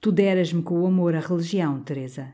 Tu 0.00 0.12
deras-me 0.12 0.62
com 0.62 0.80
o 0.80 0.86
amor 0.86 1.14
a 1.14 1.20
religião, 1.20 1.82
Teresa. 1.82 2.32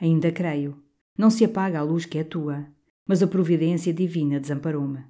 Ainda 0.00 0.30
creio. 0.30 0.82
Não 1.16 1.30
se 1.30 1.44
apaga 1.44 1.78
a 1.78 1.82
luz 1.82 2.04
que 2.04 2.18
é 2.18 2.24
tua 2.24 2.66
mas 3.10 3.24
a 3.24 3.26
providência 3.26 3.92
divina 3.92 4.38
desamparou-me. 4.38 5.04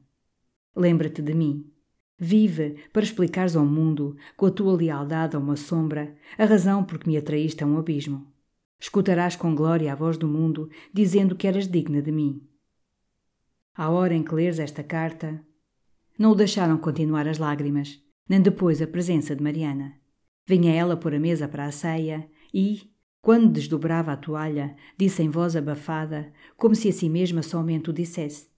Lembra-te 0.75 1.21
de 1.21 1.35
mim. 1.35 1.71
Vive 2.17 2.77
para 2.95 3.03
explicares 3.03 3.55
ao 3.55 3.67
mundo, 3.67 4.17
com 4.39 4.47
a 4.47 4.51
tua 4.51 4.75
lealdade 4.75 5.37
a 5.37 5.39
uma 5.39 5.55
sombra, 5.55 6.17
a 6.39 6.47
razão 6.47 6.83
por 6.83 6.99
que 6.99 7.07
me 7.07 7.19
atraíste 7.19 7.63
a 7.63 7.67
um 7.67 7.77
abismo. 7.77 8.27
Escutarás 8.81 9.37
com 9.37 9.55
glória 9.55 9.93
a 9.93 9.95
voz 9.95 10.17
do 10.17 10.27
mundo, 10.27 10.71
dizendo 10.91 11.37
que 11.37 11.47
eras 11.47 11.69
digna 11.69 12.01
de 12.01 12.11
mim. 12.11 12.43
À 13.75 13.91
hora 13.91 14.15
em 14.15 14.23
que 14.23 14.35
leres 14.35 14.59
esta 14.59 14.83
carta, 14.83 15.39
não 16.19 16.31
o 16.31 16.35
deixaram 16.35 16.79
continuar 16.79 17.29
as 17.29 17.37
lágrimas, 17.37 18.03
nem 18.27 18.41
depois 18.41 18.81
a 18.81 18.87
presença 18.87 19.37
de 19.37 19.43
Mariana. 19.43 19.93
Vinha 20.47 20.73
ela 20.73 20.97
pôr 20.97 21.15
a 21.15 21.21
mesa 21.21 21.47
para 21.47 21.67
a 21.67 21.71
ceia 21.71 22.27
e, 22.55 22.90
quando 23.23 23.53
desdobrava 23.53 24.13
a 24.13 24.17
toalha, 24.17 24.75
disse 24.97 25.23
em 25.23 25.29
voz 25.29 25.55
abafada, 25.55 26.33
como 26.57 26.75
se 26.75 26.89
a 26.89 26.93
si 26.93 27.09
mesma 27.09 27.43
somente 27.43 27.91
o 27.91 27.93
dissesse: 27.93 28.49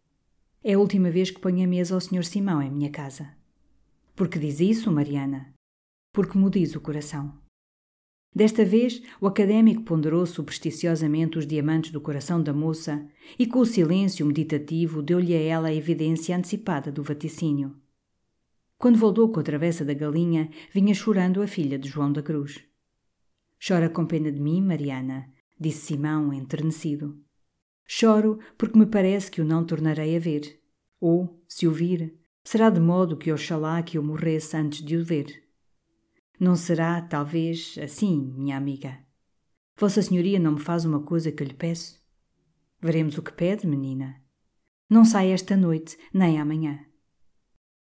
É 0.62 0.74
a 0.74 0.78
última 0.78 1.10
vez 1.10 1.30
que 1.30 1.40
ponho 1.40 1.64
a 1.64 1.66
mesa 1.66 1.94
ao 1.94 2.00
Sr. 2.00 2.24
Simão 2.24 2.62
em 2.62 2.70
minha 2.70 2.90
casa. 2.90 3.30
Por 4.14 4.28
que 4.28 4.38
diz 4.38 4.60
isso, 4.60 4.90
Mariana? 4.92 5.52
Porque 6.12 6.38
me 6.38 6.48
diz 6.48 6.76
o 6.76 6.80
coração. 6.80 7.42
Desta 8.34 8.64
vez, 8.64 9.02
o 9.20 9.26
académico 9.26 9.82
ponderou 9.82 10.24
supersticiosamente 10.24 11.38
os 11.38 11.46
diamantes 11.46 11.90
do 11.90 12.00
coração 12.00 12.42
da 12.42 12.52
moça 12.52 13.06
e, 13.38 13.46
com 13.46 13.58
o 13.58 13.66
silêncio 13.66 14.24
meditativo, 14.24 15.02
deu-lhe 15.02 15.34
a 15.34 15.40
ela 15.40 15.68
a 15.68 15.74
evidência 15.74 16.36
antecipada 16.36 16.90
do 16.90 17.02
vaticínio. 17.02 17.76
Quando 18.78 18.98
voltou 18.98 19.30
com 19.30 19.40
a 19.40 19.42
travessa 19.42 19.84
da 19.84 19.92
galinha, 19.92 20.50
vinha 20.72 20.94
chorando 20.94 21.42
a 21.42 21.46
filha 21.46 21.78
de 21.78 21.88
João 21.88 22.10
da 22.10 22.22
Cruz. 22.22 22.71
Chora 23.64 23.88
com 23.88 24.04
pena 24.04 24.32
de 24.32 24.40
mim, 24.40 24.60
Mariana, 24.60 25.32
disse 25.58 25.86
Simão, 25.86 26.32
enternecido. 26.32 27.16
Choro 27.86 28.40
porque 28.58 28.76
me 28.76 28.86
parece 28.86 29.30
que 29.30 29.40
o 29.40 29.44
não 29.44 29.64
tornarei 29.64 30.16
a 30.16 30.18
ver. 30.18 30.60
Ou, 31.00 31.40
se 31.46 31.68
o 31.68 31.70
vir, 31.70 32.18
será 32.42 32.70
de 32.70 32.80
modo 32.80 33.16
que 33.16 33.32
oxalá 33.32 33.80
que 33.82 33.96
eu 33.96 34.02
morresse 34.02 34.56
antes 34.56 34.84
de 34.84 34.96
o 34.96 35.04
ver. 35.04 35.44
Não 36.40 36.56
será, 36.56 37.00
talvez, 37.02 37.78
assim, 37.80 38.34
minha 38.36 38.56
amiga. 38.56 38.98
Vossa 39.76 40.02
Senhoria 40.02 40.40
não 40.40 40.52
me 40.52 40.60
faz 40.60 40.84
uma 40.84 41.00
coisa 41.00 41.30
que 41.30 41.42
eu 41.42 41.46
lhe 41.46 41.54
peço? 41.54 42.02
Veremos 42.80 43.16
o 43.16 43.22
que 43.22 43.32
pede, 43.32 43.64
menina. 43.64 44.20
Não 44.90 45.04
sai 45.04 45.30
esta 45.30 45.56
noite, 45.56 45.96
nem 46.12 46.40
amanhã. 46.40 46.84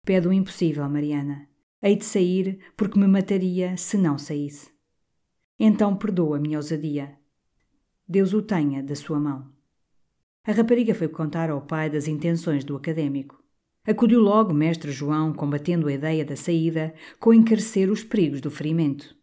Pede 0.04 0.28
o 0.28 0.32
impossível, 0.32 0.88
Mariana. 0.88 1.48
Hei 1.82 1.96
de 1.96 2.04
sair 2.04 2.60
porque 2.76 2.98
me 2.98 3.08
mataria 3.08 3.76
se 3.76 3.98
não 3.98 4.16
saísse. 4.16 4.73
Então 5.66 5.96
perdoa 5.96 6.36
a 6.36 6.38
minha 6.38 6.58
ousadia. 6.58 7.16
Deus 8.06 8.34
o 8.34 8.42
tenha 8.42 8.82
da 8.82 8.94
sua 8.94 9.18
mão. 9.18 9.50
A 10.46 10.52
rapariga 10.52 10.94
foi 10.94 11.08
contar 11.08 11.48
ao 11.48 11.62
pai 11.62 11.88
das 11.88 12.06
intenções 12.06 12.64
do 12.64 12.76
académico. 12.76 13.42
Acudiu 13.86 14.20
logo 14.20 14.52
mestre 14.52 14.92
João, 14.92 15.32
combatendo 15.32 15.88
a 15.88 15.92
ideia 15.94 16.22
da 16.22 16.36
saída, 16.36 16.92
com 17.18 17.32
encarecer 17.32 17.90
os 17.90 18.04
perigos 18.04 18.42
do 18.42 18.50
ferimento. 18.50 19.16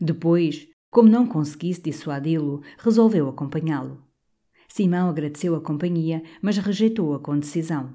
Depois, 0.00 0.66
como 0.90 1.06
não 1.06 1.26
conseguisse 1.26 1.82
dissuadi-lo, 1.82 2.62
resolveu 2.78 3.28
acompanhá-lo. 3.28 4.02
Simão 4.66 5.10
agradeceu 5.10 5.54
a 5.54 5.60
companhia, 5.60 6.22
mas 6.40 6.56
rejeitou-a 6.56 7.18
com 7.18 7.38
decisão. 7.38 7.94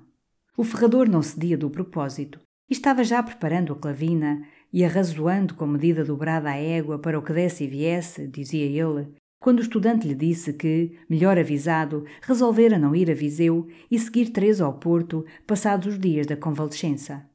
O 0.55 0.63
ferrador 0.63 1.09
não 1.09 1.23
cedia 1.23 1.57
do 1.57 1.71
propósito 1.71 2.39
e 2.69 2.73
estava 2.73 3.03
já 3.03 3.23
preparando 3.23 3.73
a 3.73 3.75
clavina 3.75 4.45
e 4.71 4.85
arrazoando 4.85 5.53
com 5.55 5.65
medida 5.65 6.03
dobrada 6.03 6.49
à 6.49 6.55
égua 6.55 6.99
para 6.99 7.17
o 7.17 7.21
que 7.21 7.33
desse 7.33 7.63
e 7.63 7.67
viesse, 7.67 8.27
dizia 8.27 8.65
ele, 8.65 9.07
quando 9.39 9.59
o 9.59 9.61
estudante 9.61 10.05
lhe 10.05 10.15
disse 10.15 10.51
que, 10.51 10.97
melhor 11.09 11.37
avisado, 11.37 12.03
resolvera 12.21 12.77
não 12.77 12.93
ir 12.93 13.09
a 13.09 13.13
Viseu 13.13 13.67
e 13.89 13.97
seguir 13.97 14.31
Teresa 14.31 14.65
ao 14.65 14.73
Porto, 14.73 15.25
passados 15.47 15.93
os 15.93 15.99
dias 15.99 16.27
da 16.27 16.35
convalescença. 16.35 17.25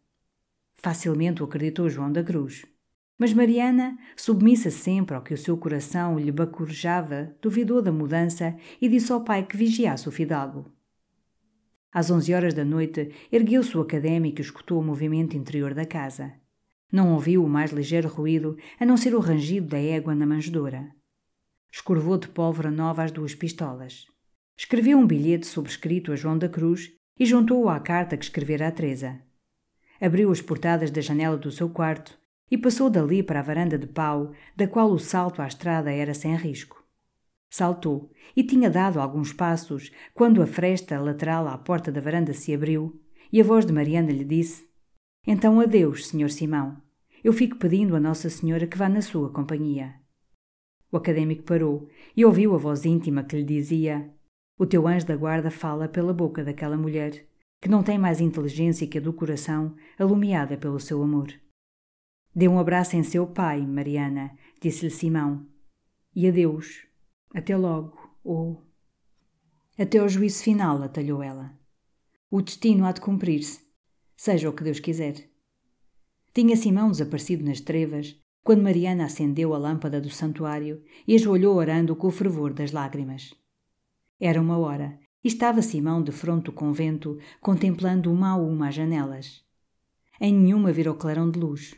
Facilmente 0.74 1.42
o 1.42 1.46
acreditou 1.46 1.88
João 1.88 2.12
da 2.12 2.22
Cruz. 2.22 2.66
Mas 3.18 3.32
Mariana, 3.32 3.96
submissa 4.14 4.70
sempre 4.70 5.16
ao 5.16 5.22
que 5.22 5.32
o 5.32 5.38
seu 5.38 5.56
coração 5.56 6.18
lhe 6.18 6.30
bacorejava, 6.30 7.34
duvidou 7.40 7.80
da 7.80 7.90
mudança 7.90 8.54
e 8.82 8.88
disse 8.88 9.10
ao 9.10 9.24
pai 9.24 9.46
que 9.46 9.56
vigiasse 9.56 10.06
o 10.06 10.12
fidalgo. 10.12 10.70
Às 11.90 12.10
onze 12.10 12.34
horas 12.34 12.52
da 12.52 12.64
noite, 12.64 13.12
ergueu-se 13.32 13.78
o 13.78 13.80
académico 13.80 14.40
e 14.40 14.42
escutou 14.42 14.78
o 14.78 14.84
movimento 14.84 15.36
interior 15.36 15.72
da 15.72 15.86
casa. 15.86 16.43
Não 16.92 17.12
ouviu 17.12 17.44
o 17.44 17.48
mais 17.48 17.72
ligeiro 17.72 18.08
ruído, 18.08 18.56
a 18.78 18.84
não 18.86 18.96
ser 18.96 19.14
o 19.14 19.20
rangido 19.20 19.68
da 19.68 19.78
égua 19.78 20.14
na 20.14 20.26
manjedoura. 20.26 20.94
Escorvou 21.72 22.16
de 22.16 22.28
pólvora 22.28 22.70
nova 22.70 23.02
as 23.02 23.10
duas 23.10 23.34
pistolas. 23.34 24.06
Escreveu 24.56 24.96
um 24.96 25.06
bilhete 25.06 25.46
sobrescrito 25.46 26.12
a 26.12 26.16
João 26.16 26.38
da 26.38 26.48
Cruz 26.48 26.92
e 27.18 27.26
juntou-o 27.26 27.68
à 27.68 27.80
carta 27.80 28.16
que 28.16 28.24
escrevera 28.24 28.68
a 28.68 28.70
Teresa. 28.70 29.20
Abriu 30.00 30.30
as 30.30 30.40
portadas 30.40 30.90
da 30.90 31.00
janela 31.00 31.36
do 31.36 31.50
seu 31.50 31.68
quarto 31.68 32.18
e 32.50 32.58
passou 32.58 32.88
dali 32.88 33.22
para 33.22 33.40
a 33.40 33.42
varanda 33.42 33.78
de 33.78 33.86
pau, 33.86 34.32
da 34.54 34.68
qual 34.68 34.90
o 34.90 34.98
salto 34.98 35.42
à 35.42 35.46
estrada 35.46 35.90
era 35.90 36.14
sem 36.14 36.36
risco. 36.36 36.84
Saltou 37.50 38.10
e 38.36 38.42
tinha 38.42 38.68
dado 38.68 39.00
alguns 39.00 39.32
passos 39.32 39.90
quando 40.12 40.42
a 40.42 40.46
fresta 40.46 40.98
lateral 41.00 41.48
à 41.48 41.56
porta 41.56 41.90
da 41.90 42.00
varanda 42.00 42.32
se 42.32 42.52
abriu 42.54 43.00
e 43.32 43.40
a 43.40 43.44
voz 43.44 43.64
de 43.64 43.72
Mariana 43.72 44.12
lhe 44.12 44.24
disse: 44.24 44.68
Então 45.26 45.58
adeus, 45.58 46.08
Senhor 46.08 46.28
Simão. 46.28 46.76
Eu 47.22 47.32
fico 47.32 47.56
pedindo 47.56 47.96
a 47.96 48.00
Nossa 48.00 48.28
Senhora 48.28 48.66
que 48.66 48.76
vá 48.76 48.88
na 48.88 49.00
sua 49.00 49.30
companhia. 49.30 49.94
O 50.92 50.98
académico 50.98 51.42
parou 51.42 51.88
e 52.14 52.24
ouviu 52.24 52.54
a 52.54 52.58
voz 52.58 52.84
íntima 52.84 53.24
que 53.24 53.36
lhe 53.36 53.42
dizia: 53.42 54.12
O 54.58 54.66
teu 54.66 54.86
anjo 54.86 55.06
da 55.06 55.16
guarda 55.16 55.50
fala 55.50 55.88
pela 55.88 56.12
boca 56.12 56.44
daquela 56.44 56.76
mulher, 56.76 57.26
que 57.58 57.70
não 57.70 57.82
tem 57.82 57.98
mais 57.98 58.20
inteligência 58.20 58.86
que 58.86 58.98
a 58.98 59.00
do 59.00 59.14
coração, 59.14 59.74
alumiada 59.98 60.58
pelo 60.58 60.78
seu 60.78 61.02
amor. 61.02 61.32
Dê 62.36 62.46
um 62.46 62.58
abraço 62.58 62.94
em 62.94 63.02
seu 63.02 63.26
pai, 63.26 63.66
Mariana, 63.66 64.36
disse-lhe 64.60 64.90
Simão. 64.90 65.46
E 66.14 66.28
adeus. 66.28 66.86
Até 67.34 67.56
logo, 67.56 67.96
ou. 68.22 68.62
Até 69.78 69.98
ao 69.98 70.08
juízo 70.08 70.42
final, 70.42 70.82
atalhou 70.82 71.22
ela. 71.22 71.58
O 72.30 72.42
destino 72.42 72.84
há 72.84 72.92
de 72.92 73.00
cumprir-se, 73.00 73.63
seja 74.24 74.48
o 74.48 74.54
que 74.54 74.64
Deus 74.64 74.80
quiser. 74.80 75.28
Tinha 76.32 76.56
Simão 76.56 76.90
desaparecido 76.90 77.44
nas 77.44 77.60
trevas, 77.60 78.18
quando 78.42 78.62
Mariana 78.62 79.04
acendeu 79.04 79.52
a 79.52 79.58
lâmpada 79.58 80.00
do 80.00 80.08
santuário 80.08 80.82
e 81.06 81.14
ajoelhou 81.14 81.54
orando 81.56 81.94
com 81.94 82.06
o 82.06 82.10
fervor 82.10 82.54
das 82.54 82.72
lágrimas. 82.72 83.34
Era 84.18 84.40
uma 84.40 84.56
hora, 84.56 84.98
e 85.22 85.28
estava 85.28 85.60
Simão 85.60 86.02
de 86.02 86.10
fronte 86.10 86.44
do 86.44 86.52
convento, 86.52 87.18
contemplando 87.38 88.10
uma 88.10 88.30
a 88.30 88.36
uma 88.36 88.68
as 88.68 88.74
janelas. 88.74 89.44
Em 90.18 90.32
nenhuma 90.32 90.72
virou 90.72 90.94
clarão 90.94 91.30
de 91.30 91.38
luz. 91.38 91.74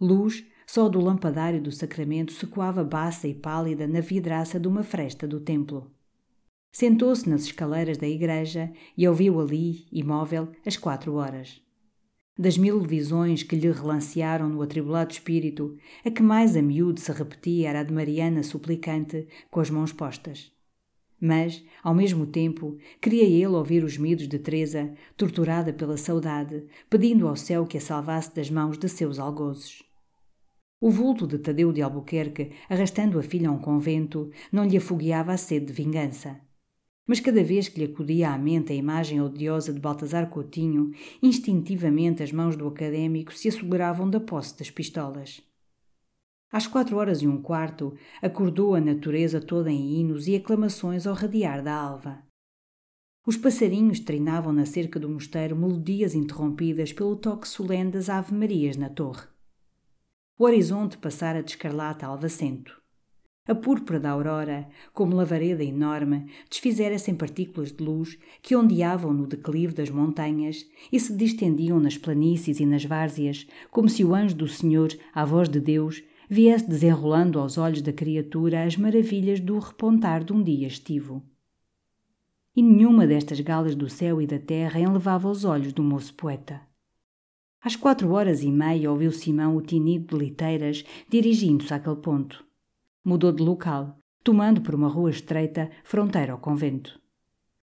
Luz 0.00 0.42
só 0.66 0.88
do 0.88 1.00
lampadário 1.00 1.60
do 1.60 1.70
sacramento 1.70 2.32
se 2.32 2.46
coava 2.46 2.82
baça 2.82 3.28
e 3.28 3.34
pálida 3.34 3.86
na 3.86 4.00
vidraça 4.00 4.58
de 4.58 4.66
uma 4.66 4.82
fresta 4.82 5.28
do 5.28 5.38
templo. 5.38 5.90
Sentou-se 6.72 7.28
nas 7.28 7.42
escaleiras 7.42 7.98
da 7.98 8.08
igreja 8.08 8.72
e 8.96 9.06
ouviu 9.06 9.38
ali, 9.38 9.86
imóvel, 9.92 10.50
as 10.64 10.78
quatro 10.78 11.16
horas. 11.16 11.60
Das 12.40 12.56
mil 12.56 12.80
visões 12.80 13.42
que 13.42 13.54
lhe 13.54 13.70
relancearam 13.70 14.48
no 14.48 14.62
atribulado 14.62 15.12
espírito, 15.12 15.76
a 16.02 16.10
que 16.10 16.22
mais 16.22 16.56
a 16.56 16.62
miúde 16.62 16.98
se 16.98 17.12
repetia 17.12 17.68
era 17.68 17.80
a 17.80 17.82
de 17.82 17.92
Mariana 17.92 18.42
suplicante, 18.42 19.28
com 19.50 19.60
as 19.60 19.68
mãos 19.68 19.92
postas. 19.92 20.50
Mas, 21.20 21.62
ao 21.82 21.94
mesmo 21.94 22.24
tempo, 22.24 22.78
queria 22.98 23.24
ele 23.24 23.48
ouvir 23.48 23.84
os 23.84 23.98
medos 23.98 24.26
de 24.26 24.38
Teresa, 24.38 24.90
torturada 25.18 25.70
pela 25.70 25.98
saudade, 25.98 26.64
pedindo 26.88 27.28
ao 27.28 27.36
céu 27.36 27.66
que 27.66 27.76
a 27.76 27.80
salvasse 27.82 28.34
das 28.34 28.48
mãos 28.48 28.78
de 28.78 28.88
seus 28.88 29.18
algozes. 29.18 29.82
O 30.80 30.88
vulto 30.88 31.26
de 31.26 31.36
Tadeu 31.36 31.70
de 31.74 31.82
Albuquerque, 31.82 32.52
arrastando 32.70 33.18
a 33.18 33.22
filha 33.22 33.50
a 33.50 33.52
um 33.52 33.58
convento, 33.58 34.30
não 34.50 34.64
lhe 34.64 34.78
afogueava 34.78 35.32
a 35.32 35.36
sede 35.36 35.66
de 35.66 35.72
vingança. 35.74 36.40
Mas 37.10 37.18
cada 37.18 37.42
vez 37.42 37.68
que 37.68 37.80
lhe 37.80 37.92
acudia 37.92 38.30
à 38.30 38.38
mente 38.38 38.72
a 38.72 38.76
imagem 38.76 39.20
odiosa 39.20 39.72
de 39.72 39.80
Baltazar 39.80 40.30
Coutinho, 40.30 40.92
instintivamente 41.20 42.22
as 42.22 42.30
mãos 42.30 42.54
do 42.54 42.68
académico 42.68 43.34
se 43.34 43.48
asseguravam 43.48 44.08
da 44.08 44.20
posse 44.20 44.56
das 44.56 44.70
pistolas. 44.70 45.42
Às 46.52 46.68
quatro 46.68 46.96
horas 46.98 47.20
e 47.20 47.26
um 47.26 47.42
quarto, 47.42 47.96
acordou 48.22 48.76
a 48.76 48.80
natureza 48.80 49.40
toda 49.40 49.72
em 49.72 49.98
hinos 49.98 50.28
e 50.28 50.36
aclamações 50.36 51.04
ao 51.04 51.14
radiar 51.16 51.64
da 51.64 51.74
alva. 51.74 52.22
Os 53.26 53.36
passarinhos 53.36 53.98
treinavam 53.98 54.52
na 54.52 54.64
cerca 54.64 55.00
do 55.00 55.08
mosteiro 55.08 55.56
melodias 55.56 56.14
interrompidas 56.14 56.92
pelo 56.92 57.16
toque 57.16 57.48
solene 57.48 57.90
das 57.90 58.08
ave-marias 58.08 58.76
na 58.76 58.88
torre. 58.88 59.26
O 60.38 60.44
horizonte 60.44 60.96
passara 60.96 61.42
de 61.42 61.50
escarlata 61.50 62.06
alvacento. 62.06 62.79
A 63.50 63.54
púrpura 63.56 63.98
da 63.98 64.10
aurora, 64.10 64.68
como 64.92 65.16
lavareda 65.16 65.64
enorme, 65.64 66.26
desfizera-se 66.48 67.10
em 67.10 67.16
partículas 67.16 67.72
de 67.72 67.82
luz 67.82 68.16
que 68.40 68.54
ondeavam 68.54 69.12
no 69.12 69.26
declive 69.26 69.74
das 69.74 69.90
montanhas 69.90 70.64
e 70.92 71.00
se 71.00 71.12
distendiam 71.16 71.80
nas 71.80 71.98
planícies 71.98 72.60
e 72.60 72.64
nas 72.64 72.84
várzeas, 72.84 73.48
como 73.68 73.88
se 73.88 74.04
o 74.04 74.14
anjo 74.14 74.36
do 74.36 74.46
Senhor, 74.46 74.96
à 75.12 75.24
voz 75.24 75.48
de 75.48 75.58
Deus, 75.58 76.00
viesse 76.28 76.68
desenrolando 76.68 77.40
aos 77.40 77.58
olhos 77.58 77.82
da 77.82 77.92
criatura 77.92 78.62
as 78.62 78.76
maravilhas 78.76 79.40
do 79.40 79.58
repontar 79.58 80.22
de 80.22 80.32
um 80.32 80.40
dia 80.40 80.68
estivo. 80.68 81.20
E 82.54 82.62
nenhuma 82.62 83.04
destas 83.04 83.40
galas 83.40 83.74
do 83.74 83.90
céu 83.90 84.22
e 84.22 84.28
da 84.28 84.38
terra 84.38 84.78
enlevava 84.78 85.28
os 85.28 85.44
olhos 85.44 85.72
do 85.72 85.82
moço 85.82 86.14
poeta. 86.14 86.60
Às 87.60 87.74
quatro 87.74 88.12
horas 88.12 88.44
e 88.44 88.48
meia 88.52 88.92
ouviu 88.92 89.10
Simão 89.10 89.56
o 89.56 89.60
tinido 89.60 90.16
de 90.16 90.24
liteiras 90.24 90.84
dirigindo-se 91.08 91.74
àquele 91.74 91.96
ponto. 91.96 92.48
Mudou 93.04 93.32
de 93.32 93.42
local, 93.42 93.98
tomando 94.22 94.60
por 94.60 94.74
uma 94.74 94.88
rua 94.88 95.10
estreita, 95.10 95.70
fronteira 95.82 96.32
ao 96.32 96.38
convento. 96.38 97.00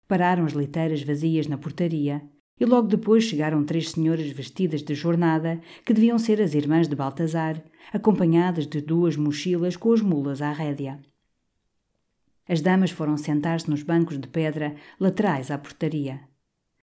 Pararam 0.07 0.45
as 0.45 0.53
liteiras 0.53 1.03
vazias 1.03 1.49
na 1.49 1.59
portaria 1.59 2.23
e 2.59 2.65
logo 2.65 2.89
depois 2.89 3.25
chegaram 3.25 3.65
três 3.65 3.91
senhoras 3.91 4.31
vestidas 4.31 4.83
de 4.83 4.95
jornada, 4.95 5.61
que 5.85 5.93
deviam 5.93 6.19
ser 6.19 6.41
as 6.41 6.55
irmãs 6.55 6.89
de 6.89 6.97
Baltazar, 6.97 7.63
acompanhadas 7.93 8.67
de 8.67 8.81
duas 8.81 9.17
mochilas 9.17 9.77
com 9.77 9.93
as 9.93 10.01
mulas 10.01 10.41
à 10.41 10.53
rédea. 10.53 11.01
As 12.49 12.63
damas 12.63 12.91
foram 12.91 13.17
sentar-se 13.17 13.69
nos 13.69 13.83
bancos 13.83 14.19
de 14.19 14.29
pedra 14.29 14.77
laterais 14.99 15.51
à 15.51 15.59
portaria. 15.59 16.21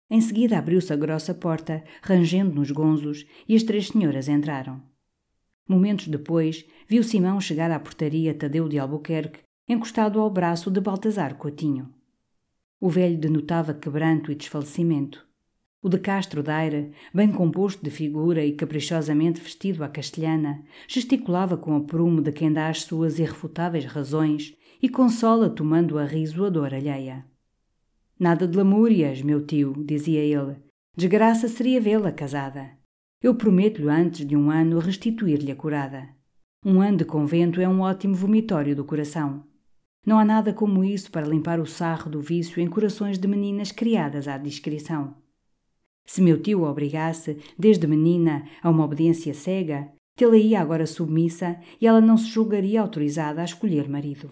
Em 0.10 0.21
seguida 0.21 0.57
abriu-se 0.57 0.91
a 0.93 0.95
grossa 0.95 1.33
porta, 1.33 1.83
rangendo 2.01 2.53
nos 2.53 2.69
gonzos, 2.69 3.25
e 3.47 3.55
as 3.55 3.63
três 3.63 3.88
senhoras 3.88 4.27
entraram. 4.27 4.83
Momentos 5.67 6.08
depois, 6.08 6.65
viu 6.88 7.04
Simão 7.04 7.41
chegar 7.41 7.71
à 7.71 7.80
portaria 7.80 8.34
Tadeu 8.34 8.69
de 8.69 8.78
Albuquerque, 8.78 9.39
encostado 9.67 10.19
ao 10.19 10.30
braço 10.30 10.69
de 10.69 10.80
Baltazar 10.80 11.36
Coutinho. 11.36 11.91
O 12.80 12.89
velho 12.89 13.17
denotava 13.17 13.73
quebranto 13.73 14.32
e 14.32 14.36
desfalecimento. 14.36 15.25
O 15.82 15.89
de 15.89 15.97
Castro 15.97 16.43
Daire, 16.43 16.91
bem 17.13 17.32
composto 17.32 17.84
de 17.84 17.89
figura 17.89 18.43
e 18.45 18.54
caprichosamente 18.54 19.41
vestido 19.41 19.84
à 19.84 19.88
castelhana, 19.88 20.63
gesticulava 20.88 21.58
com 21.58 21.75
aprumo 21.75 22.21
de 22.21 22.32
quem 22.32 22.51
dá 22.51 22.69
as 22.69 22.84
suas 22.84 23.17
irrefutáveis 23.17 23.86
razões 23.86 24.56
e 24.82 24.89
consola 24.89 25.49
tomando 25.49 25.97
a 25.97 26.06
riso 26.06 26.45
a 26.45 26.49
dor 26.49 26.73
alheia. 26.73 27.25
Nada 28.19 28.47
de 28.47 28.58
lamúrias, 28.58 29.21
meu 29.21 29.45
tio, 29.45 29.84
dizia 29.86 30.21
ele. 30.21 30.58
Desgraça 30.95 31.47
seria 31.47 31.82
vê-la 31.82 32.12
casada. 32.12 32.71
Eu 33.21 33.34
prometo-lhe 33.34 33.89
antes 33.89 34.25
de 34.25 34.36
um 34.36 34.51
ano 34.51 34.80
restituir-lhe 34.80 35.51
a 35.51 35.56
curada. 35.56 36.10
Um 36.63 36.82
ano 36.82 36.97
de 36.97 37.06
convento 37.06 37.62
é 37.62 37.67
um 37.67 37.82
ótimo 37.82 38.13
vomitório 38.13 38.75
do 38.75 38.84
coração. 38.84 39.43
Não 40.06 40.19
há 40.19 40.25
nada 40.25 40.54
como 40.54 40.84
isso 40.84 41.12
para 41.12 41.28
limpar 41.28 41.60
o 41.60 41.65
sarro 41.65 42.12
do 42.12 42.21
vício 42.21 42.62
em 42.62 42.67
corações 42.67 43.17
de 43.17 43.28
meninas 43.28 43.71
criadas 43.71 44.28
à 44.28 44.38
discrição. 44.38 45.15
Se 46.06 46.21
meu 46.21 46.39
tio 46.39 46.65
a 46.65 46.71
obrigasse, 46.71 47.39
desde 47.58 47.88
menina, 47.88 48.47
a 48.62 48.69
uma 48.69 48.86
obediência 48.86 49.34
cega, 49.34 49.91
tê-la 50.15 50.38
ia 50.38 50.62
agora 50.62 50.86
submissa 50.86 51.60
e 51.82 51.88
ela 51.88 51.99
não 51.99 52.17
se 52.17 52.28
julgaria 52.28 52.82
autorizada 52.82 53.41
a 53.41 53.45
escolher 53.45 53.89
marido. 53.89 54.30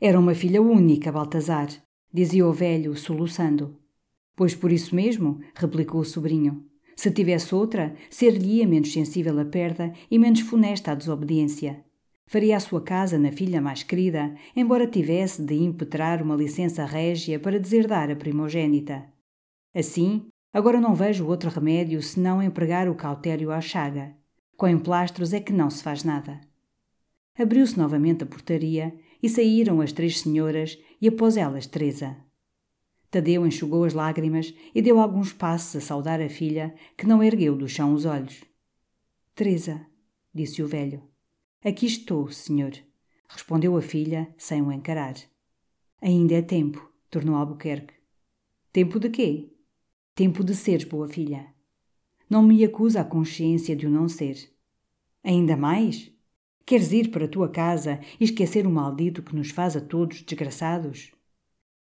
Era 0.00 0.18
uma 0.18 0.34
filha 0.34 0.60
única, 0.60 1.12
Baltazar, 1.12 1.68
dizia 2.12 2.46
o 2.46 2.52
velho, 2.52 2.96
soluçando. 2.96 3.76
Pois 4.34 4.54
por 4.54 4.72
isso 4.72 4.94
mesmo, 4.94 5.40
replicou 5.54 6.00
o 6.00 6.04
sobrinho. 6.04 6.69
Se 7.00 7.10
tivesse 7.10 7.54
outra, 7.54 7.94
ser-lhe-ia 8.10 8.66
menos 8.66 8.92
sensível 8.92 9.40
à 9.40 9.44
perda 9.46 9.90
e 10.10 10.18
menos 10.18 10.40
funesta 10.40 10.92
à 10.92 10.94
desobediência. 10.94 11.82
Faria 12.26 12.58
a 12.58 12.60
sua 12.60 12.82
casa 12.82 13.18
na 13.18 13.32
filha 13.32 13.58
mais 13.58 13.82
querida, 13.82 14.34
embora 14.54 14.86
tivesse 14.86 15.40
de 15.42 15.54
impetrar 15.54 16.22
uma 16.22 16.36
licença 16.36 16.84
régia 16.84 17.40
para 17.40 17.58
deserdar 17.58 18.10
a 18.10 18.16
primogênita. 18.16 19.06
Assim, 19.74 20.26
Agora 20.52 20.78
não 20.78 20.94
vejo 20.94 21.26
outro 21.26 21.48
remédio 21.48 22.02
senão 22.02 22.42
empregar 22.42 22.86
o 22.86 22.94
cautério 22.94 23.50
à 23.50 23.62
chaga. 23.62 24.14
Com 24.54 24.68
emplastros 24.68 25.32
é 25.32 25.40
que 25.40 25.54
não 25.54 25.70
se 25.70 25.82
faz 25.82 26.04
nada. 26.04 26.38
Abriu-se 27.38 27.78
novamente 27.78 28.24
a 28.24 28.26
portaria 28.26 28.92
e 29.22 29.28
saíram 29.30 29.80
as 29.80 29.90
três 29.90 30.20
senhoras 30.20 30.78
e 31.00 31.08
após 31.08 31.38
elas 31.38 31.66
Teresa. 31.66 32.29
Tadeu 33.10 33.44
enxugou 33.44 33.84
as 33.84 33.92
lágrimas 33.92 34.54
e 34.72 34.80
deu 34.80 35.00
alguns 35.00 35.32
passos 35.32 35.76
a 35.76 35.80
saudar 35.80 36.20
a 36.20 36.28
filha, 36.28 36.74
que 36.96 37.06
não 37.06 37.22
ergueu 37.22 37.56
do 37.56 37.68
chão 37.68 37.92
os 37.92 38.04
olhos. 38.04 38.44
Teresa, 39.34 39.84
disse 40.32 40.62
o 40.62 40.68
velho. 40.68 41.02
Aqui 41.64 41.86
estou, 41.86 42.30
senhor, 42.30 42.72
respondeu 43.28 43.76
a 43.76 43.82
filha, 43.82 44.32
sem 44.38 44.62
o 44.62 44.70
encarar. 44.70 45.14
Ainda 46.00 46.34
é 46.34 46.42
tempo, 46.42 46.90
tornou 47.10 47.34
Albuquerque. 47.34 47.94
Tempo 48.72 49.00
de 49.00 49.10
quê? 49.10 49.52
Tempo 50.14 50.44
de 50.44 50.54
seres 50.54 50.84
boa 50.84 51.08
filha. 51.08 51.52
Não 52.28 52.42
me 52.42 52.64
acusa 52.64 53.00
a 53.00 53.04
consciência 53.04 53.74
de 53.74 53.86
o 53.86 53.90
não 53.90 54.08
ser. 54.08 54.54
Ainda 55.24 55.56
mais? 55.56 56.12
Queres 56.64 56.92
ir 56.92 57.10
para 57.10 57.24
a 57.24 57.28
tua 57.28 57.48
casa 57.48 58.00
e 58.20 58.24
esquecer 58.24 58.64
o 58.66 58.70
maldito 58.70 59.22
que 59.22 59.34
nos 59.34 59.50
faz 59.50 59.76
a 59.76 59.80
todos 59.80 60.22
desgraçados? 60.22 61.12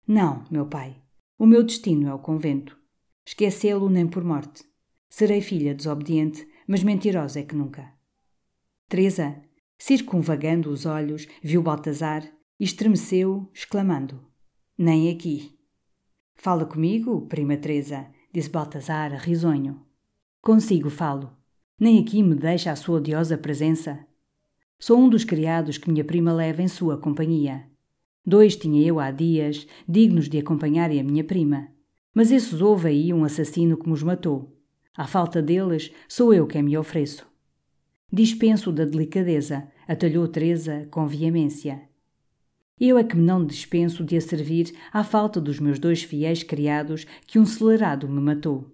Não, 0.07 0.43
meu 0.49 0.65
pai. 0.65 0.99
O 1.39 1.45
meu 1.45 1.63
destino 1.63 2.09
é 2.09 2.13
o 2.13 2.19
convento. 2.19 2.77
Esquecê-lo 3.25 3.89
nem 3.89 4.05
por 4.05 4.25
morte. 4.25 4.65
Serei 5.09 5.39
filha 5.39 5.73
desobediente, 5.73 6.45
mas 6.67 6.83
mentirosa 6.83 7.39
é 7.39 7.43
que 7.43 7.55
nunca. 7.55 7.93
Teresa, 8.89 9.41
circunvagando 9.77 10.69
os 10.69 10.85
olhos, 10.85 11.27
viu 11.41 11.63
Baltazar 11.63 12.29
e 12.59 12.65
estremeceu, 12.65 13.49
exclamando: 13.53 14.21
Nem 14.77 15.09
aqui. 15.09 15.57
Fala 16.35 16.65
comigo, 16.65 17.25
prima 17.27 17.55
Teresa, 17.55 18.11
disse 18.33 18.49
Baltazar, 18.49 19.13
risonho. 19.23 19.81
Consigo 20.41 20.89
falo. 20.89 21.31
Nem 21.79 22.03
aqui 22.03 22.21
me 22.21 22.35
deixa 22.35 22.69
a 22.69 22.75
sua 22.75 22.97
odiosa 22.97 23.37
presença. 23.37 24.05
Sou 24.77 24.99
um 24.99 25.07
dos 25.07 25.23
criados 25.23 25.77
que 25.77 25.89
minha 25.89 26.03
prima 26.03 26.33
leva 26.33 26.61
em 26.61 26.67
sua 26.67 26.97
companhia. 26.97 27.65
Dois 28.25 28.55
tinha 28.55 28.85
eu 28.85 28.99
há 28.99 29.11
dias, 29.11 29.67
dignos 29.87 30.29
de 30.29 30.37
acompanharem 30.37 30.99
a 30.99 31.03
minha 31.03 31.23
prima. 31.23 31.69
Mas 32.13 32.31
esses 32.31 32.61
houve 32.61 32.89
aí 32.89 33.13
um 33.13 33.23
assassino 33.23 33.77
que 33.77 33.89
nos 33.89 34.03
matou. 34.03 34.55
À 34.95 35.07
falta 35.07 35.41
deles, 35.41 35.91
sou 36.07 36.33
eu 36.33 36.45
quem 36.45 36.63
me 36.63 36.77
ofereço. 36.77 37.25
Dispenso 38.11 38.71
da 38.71 38.85
delicadeza, 38.85 39.67
atalhou 39.87 40.27
Teresa 40.27 40.87
com 40.91 41.07
veemência. 41.07 41.81
Eu 42.79 42.97
é 42.97 43.03
que 43.03 43.15
me 43.15 43.23
não 43.23 43.45
dispenso 43.45 44.03
de 44.03 44.15
a 44.15 44.21
servir 44.21 44.73
à 44.91 45.03
falta 45.03 45.41
dos 45.41 45.59
meus 45.59 45.79
dois 45.79 46.01
fiéis 46.01 46.43
criados 46.43 47.05
que 47.27 47.37
um 47.37 47.45
celerado 47.45 48.07
me 48.07 48.21
matou. 48.21 48.71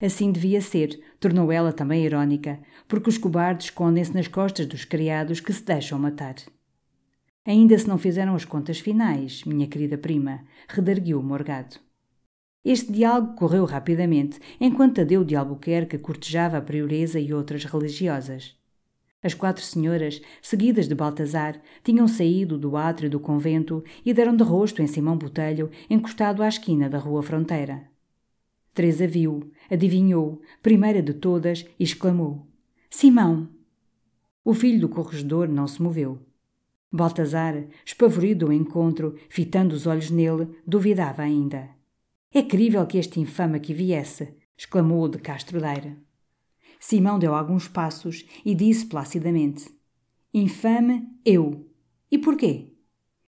Assim 0.00 0.30
devia 0.30 0.60
ser, 0.60 1.00
tornou 1.18 1.50
ela 1.50 1.72
também 1.72 2.04
irónica, 2.04 2.60
porque 2.86 3.08
os 3.08 3.18
cobardes 3.18 3.66
escondem-se 3.66 4.14
nas 4.14 4.28
costas 4.28 4.66
dos 4.66 4.84
criados 4.84 5.40
que 5.40 5.52
se 5.52 5.64
deixam 5.64 5.98
matar. 5.98 6.36
Ainda 7.48 7.78
se 7.78 7.88
não 7.88 7.96
fizeram 7.96 8.34
as 8.34 8.44
contas 8.44 8.78
finais, 8.78 9.42
minha 9.44 9.66
querida 9.66 9.96
prima, 9.96 10.44
redarguiu 10.68 11.22
Morgado. 11.22 11.76
Este 12.62 12.92
diálogo 12.92 13.36
correu 13.36 13.64
rapidamente, 13.64 14.38
enquanto 14.60 14.96
Tadeu 14.96 15.24
de 15.24 15.34
Albuquerque 15.34 15.96
cortejava 15.96 16.58
a 16.58 16.60
prioresa 16.60 17.18
e 17.18 17.32
outras 17.32 17.64
religiosas. 17.64 18.54
As 19.22 19.32
quatro 19.32 19.64
senhoras, 19.64 20.20
seguidas 20.42 20.86
de 20.86 20.94
Baltazar, 20.94 21.58
tinham 21.82 22.06
saído 22.06 22.58
do 22.58 22.76
átrio 22.76 23.08
do 23.08 23.18
convento 23.18 23.82
e 24.04 24.12
deram 24.12 24.36
de 24.36 24.44
rosto 24.44 24.82
em 24.82 24.86
Simão 24.86 25.16
Botelho, 25.16 25.70
encostado 25.88 26.42
à 26.42 26.48
esquina 26.48 26.86
da 26.86 26.98
rua 26.98 27.22
fronteira. 27.22 27.90
Teresa 28.74 29.06
viu, 29.06 29.50
adivinhou, 29.70 30.42
primeira 30.62 31.02
de 31.02 31.14
todas, 31.14 31.64
e 31.80 31.84
exclamou: 31.84 32.46
Simão! 32.90 33.48
O 34.44 34.52
filho 34.52 34.80
do 34.80 34.88
corregedor 34.90 35.48
não 35.48 35.66
se 35.66 35.80
moveu. 35.80 36.27
Baltazar, 36.90 37.66
espavorido 37.84 38.46
do 38.46 38.52
encontro, 38.52 39.14
fitando 39.28 39.74
os 39.74 39.86
olhos 39.86 40.10
nele, 40.10 40.48
duvidava 40.66 41.22
ainda. 41.22 41.68
É 42.32 42.42
crível 42.42 42.86
que 42.86 42.98
este 42.98 43.20
infame 43.20 43.56
aqui 43.56 43.74
viesse! 43.74 44.34
exclamou 44.56 45.08
de 45.08 45.18
Castro 45.18 45.60
Daira. 45.60 45.96
Simão 46.80 47.18
deu 47.18 47.34
alguns 47.34 47.68
passos 47.68 48.26
e 48.44 48.54
disse 48.54 48.86
placidamente: 48.86 49.70
Infame 50.32 51.06
eu. 51.24 51.68
E 52.10 52.18
porquê? 52.18 52.74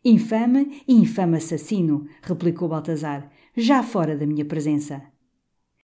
Infame 0.05 0.83
e 0.89 0.95
infame 0.95 1.37
assassino, 1.37 2.07
replicou 2.23 2.69
Baltazar, 2.69 3.31
já 3.57 3.83
fora 3.83 4.17
da 4.17 4.27
minha 4.27 4.45
presença. 4.45 5.03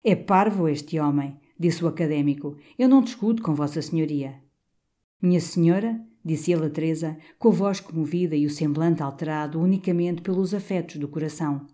É 0.03 0.15
parvo 0.15 0.67
este 0.67 0.99
homem, 0.99 1.39
disse 1.59 1.83
o 1.83 1.87
académico. 1.87 2.57
Eu 2.77 2.89
não 2.89 3.01
discuto 3.03 3.43
com 3.43 3.53
Vossa 3.53 3.81
Senhoria. 3.81 4.41
Minha 5.21 5.39
Senhora, 5.39 5.99
disse 6.23 6.51
ele 6.51 6.65
a 6.65 6.69
Teresa, 6.69 7.17
com 7.38 7.49
a 7.49 7.51
voz 7.51 7.79
comovida 7.79 8.36
e 8.36 8.45
o 8.45 8.49
semblante 8.49 9.01
alterado 9.01 9.60
unicamente 9.60 10.21
pelos 10.21 10.53
afetos 10.53 10.97
do 10.97 11.08
coração. 11.08 11.65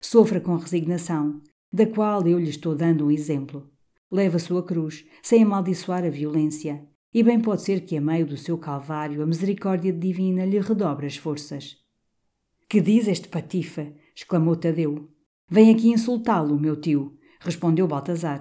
Sofra 0.00 0.40
com 0.40 0.56
resignação, 0.56 1.40
da 1.72 1.86
qual 1.86 2.26
eu 2.26 2.38
lhe 2.38 2.50
estou 2.50 2.74
dando 2.74 3.06
um 3.06 3.10
exemplo. 3.10 3.70
Leva 4.10 4.36
a 4.36 4.40
sua 4.40 4.62
cruz, 4.62 5.04
sem 5.22 5.42
amaldiçoar 5.42 6.04
a 6.04 6.10
violência, 6.10 6.86
e 7.12 7.22
bem 7.22 7.40
pode 7.40 7.62
ser 7.62 7.80
que, 7.80 7.96
a 7.96 8.00
meio 8.00 8.26
do 8.26 8.36
seu 8.36 8.58
calvário, 8.58 9.22
a 9.22 9.26
misericórdia 9.26 9.92
divina 9.92 10.44
lhe 10.44 10.58
redobre 10.58 11.06
as 11.06 11.16
forças. 11.16 11.76
Que 12.68 12.80
diz 12.80 13.08
este 13.08 13.28
patife? 13.28 13.94
exclamou 14.14 14.56
Tadeu. 14.56 15.08
Vem 15.48 15.72
aqui 15.72 15.88
insultá-lo, 15.88 16.58
meu 16.58 16.80
tio, 16.80 17.16
respondeu 17.40 17.86
Baltazar. 17.86 18.40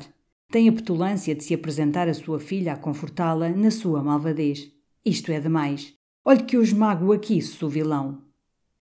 Tem 0.52 0.70
a 0.70 0.74
petulância 0.74 1.34
de 1.36 1.44
se 1.44 1.54
apresentar 1.54 2.08
a 2.08 2.14
sua 2.14 2.40
filha 2.40 2.74
a 2.74 2.78
confortá-la 2.78 3.50
na 3.50 3.72
sua 3.72 4.04
malvadez. 4.04 4.72
Isto 5.06 5.34
é 5.34 5.40
demais. 5.42 5.94
Olhe 6.24 6.44
que 6.44 6.56
eu 6.56 6.64
esmago 6.64 7.12
aqui, 7.12 7.42
sou 7.42 7.70
vilão. 7.70 8.22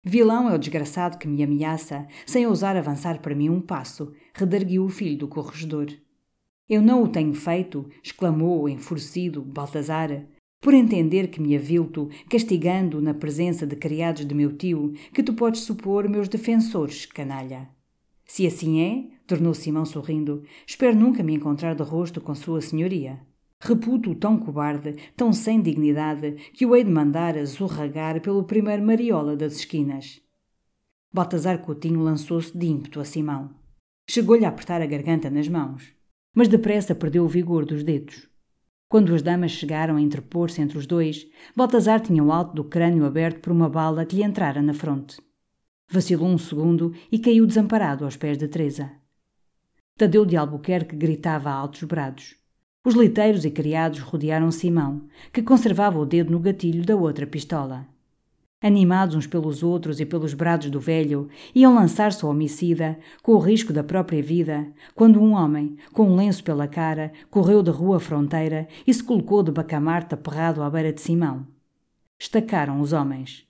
Vilão 0.05 0.49
é 0.49 0.55
o 0.55 0.59
desgraçado 0.59 1.19
que 1.19 1.27
me 1.27 1.43
ameaça, 1.43 2.07
sem 2.25 2.47
ousar 2.47 2.77
avançar 2.77 3.21
para 3.21 3.35
mim 3.35 3.49
um 3.49 3.61
passo, 3.61 4.13
redarguiu 4.33 4.85
o 4.85 4.89
filho 4.89 5.19
do 5.19 5.27
corregedor. 5.27 5.89
Eu 6.69 6.81
não 6.81 7.03
o 7.03 7.09
tenho 7.09 7.35
feito, 7.35 7.91
exclamou, 8.01 8.69
enfurecido, 8.69 9.43
Baltazar, 9.43 10.25
por 10.61 10.73
entender 10.73 11.27
que 11.27 11.41
me 11.41 11.57
avilto, 11.57 12.09
castigando 12.31 13.03
na 13.03 13.13
presença 13.13 13.67
de 13.67 13.75
criados 13.75 14.25
de 14.25 14.35
meu 14.37 14.57
tio, 14.57 14.93
que 15.13 15.23
tu 15.23 15.35
podes 15.35 15.63
supor 15.63 16.09
meus 16.09 16.29
defensores, 16.29 17.07
canalha. 17.07 17.69
Se 18.25 18.47
assim 18.47 18.81
é, 18.81 19.05
tornou 19.27 19.53
Simão 19.53 19.85
sorrindo, 19.85 20.45
espero 20.65 20.97
nunca 20.97 21.25
me 21.25 21.35
encontrar 21.35 21.75
de 21.75 21.83
rosto 21.83 22.21
com 22.21 22.37
sua 22.37 22.61
senhoria. 22.61 23.21
Reputo-o 23.67 24.15
tão 24.15 24.39
cobarde, 24.39 24.95
tão 25.17 25.33
sem 25.33 25.63
dignidade, 25.63 26.33
que 26.53 26.67
o 26.67 26.77
hei 26.77 26.85
de 26.85 26.91
mandar 26.91 27.35
a 27.39 27.47
zurragar 27.47 28.21
pelo 28.21 28.45
primeiro 28.45 28.85
mariola 28.85 29.35
das 29.35 29.55
esquinas. 29.55 30.21
Baltazar 31.11 31.59
Coutinho 31.63 32.03
lançou-se 32.03 32.55
de 32.55 32.67
ímpeto 32.67 33.01
a 33.01 33.07
Simão. 33.07 33.55
Chegou-lhe 34.07 34.45
a 34.45 34.51
apertar 34.51 34.83
a 34.83 34.87
garganta 34.87 35.31
nas 35.31 35.49
mãos, 35.49 35.95
mas 36.35 36.47
depressa 36.47 36.95
perdeu 36.95 37.25
o 37.25 37.29
vigor 37.29 37.65
dos 37.65 37.83
dedos. 37.83 38.29
Quando 38.87 39.15
as 39.15 39.23
damas 39.23 39.53
chegaram 39.53 39.97
a 39.97 40.01
interpor-se 40.01 40.61
entre 40.61 40.77
os 40.77 40.87
dois, 40.87 41.27
Baltazar 41.57 42.01
tinha 42.01 42.23
o 42.23 42.31
alto 42.31 42.55
do 42.55 42.65
crânio 42.65 43.07
aberto 43.07 43.41
por 43.41 43.51
uma 43.51 43.71
bala 43.71 44.05
que 44.05 44.17
lhe 44.17 44.23
entrara 44.23 44.61
na 44.61 44.75
fronte. 44.75 45.17
Vacilou 45.89 46.29
um 46.29 46.37
segundo 46.37 46.93
e 47.11 47.19
caiu 47.19 47.47
desamparado 47.47 48.05
aos 48.05 48.15
pés 48.15 48.37
de 48.37 48.47
Teresa. 48.47 48.93
Tadeu 49.97 50.27
de 50.27 50.37
Albuquerque 50.37 50.95
gritava 50.95 51.49
a 51.49 51.55
altos 51.55 51.85
brados. 51.85 52.44
Os 52.87 52.95
liteiros 52.95 53.47
e 53.47 53.51
criados 53.51 54.01
rodearam 54.01 54.51
Simão, 54.51 55.05
que 55.33 55.43
conservava 55.43 55.99
o 55.99 56.05
dedo 56.05 56.31
no 56.31 56.39
gatilho 56.39 56.85
da 56.85 56.95
outra 56.95 57.27
pistola. 57.27 57.87
Animados 58.61 59.15
uns 59.15 59.27
pelos 59.27 59.63
outros 59.63 60.01
e 60.01 60.05
pelos 60.05 60.35
brados 60.35 60.69
do 60.69 60.79
velho, 60.79 61.31
iam 61.55 61.75
lançar-se 61.75 62.23
ao 62.23 62.31
homicida, 62.31 62.99
com 63.23 63.33
o 63.33 63.39
risco 63.39 63.73
da 63.73 63.83
própria 63.83 64.23
vida, 64.23 64.67
quando 64.95 65.19
um 65.19 65.33
homem, 65.33 65.79
com 65.95 66.11
um 66.11 66.15
lenço 66.15 66.45
pela 66.45 66.69
cara, 66.69 67.11
correu 67.31 67.63
da 67.63 67.73
rua 67.73 67.99
fronteira 67.99 68.69
e 68.87 68.93
se 68.93 69.03
colocou 69.03 69.43
de 69.43 69.51
bacamarte 69.51 70.13
aperrado 70.13 70.63
à 70.63 70.69
beira 70.69 70.93
de 70.93 71.01
Simão. 71.01 71.47
Estacaram 72.19 72.83
os 72.83 72.93
homens. 72.93 73.47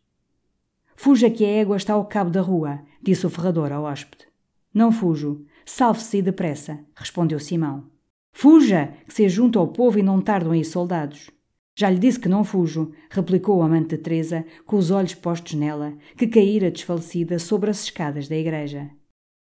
Fuja 0.94 1.28
que 1.28 1.44
a 1.44 1.48
égua 1.48 1.76
está 1.76 1.94
ao 1.94 2.06
cabo 2.06 2.30
da 2.30 2.40
rua, 2.40 2.80
disse 3.02 3.26
o 3.26 3.30
ferrador 3.30 3.72
ao 3.72 3.82
hóspede. 3.82 4.26
Não 4.72 4.92
fujo. 4.92 5.44
Salve-se 5.66 6.22
depressa, 6.22 6.78
respondeu 6.94 7.40
Simão. 7.40 7.93
Fuja, 8.36 8.92
que 9.06 9.14
se 9.14 9.28
junto 9.28 9.60
ao 9.60 9.68
povo 9.68 9.96
e 9.96 10.02
não 10.02 10.20
tardam 10.20 10.50
aí 10.50 10.64
soldados. 10.64 11.30
Já 11.76 11.88
lhe 11.88 12.00
disse 12.00 12.18
que 12.18 12.28
não 12.28 12.42
fujo, 12.42 12.90
replicou 13.08 13.58
o 13.58 13.62
amante 13.62 13.90
de 13.90 13.98
Teresa, 13.98 14.44
com 14.66 14.76
os 14.76 14.90
olhos 14.90 15.14
postos 15.14 15.54
nela, 15.54 15.96
que 16.16 16.26
caíra 16.26 16.70
desfalecida 16.70 17.38
sobre 17.38 17.70
as 17.70 17.84
escadas 17.84 18.26
da 18.26 18.36
igreja. 18.36 18.90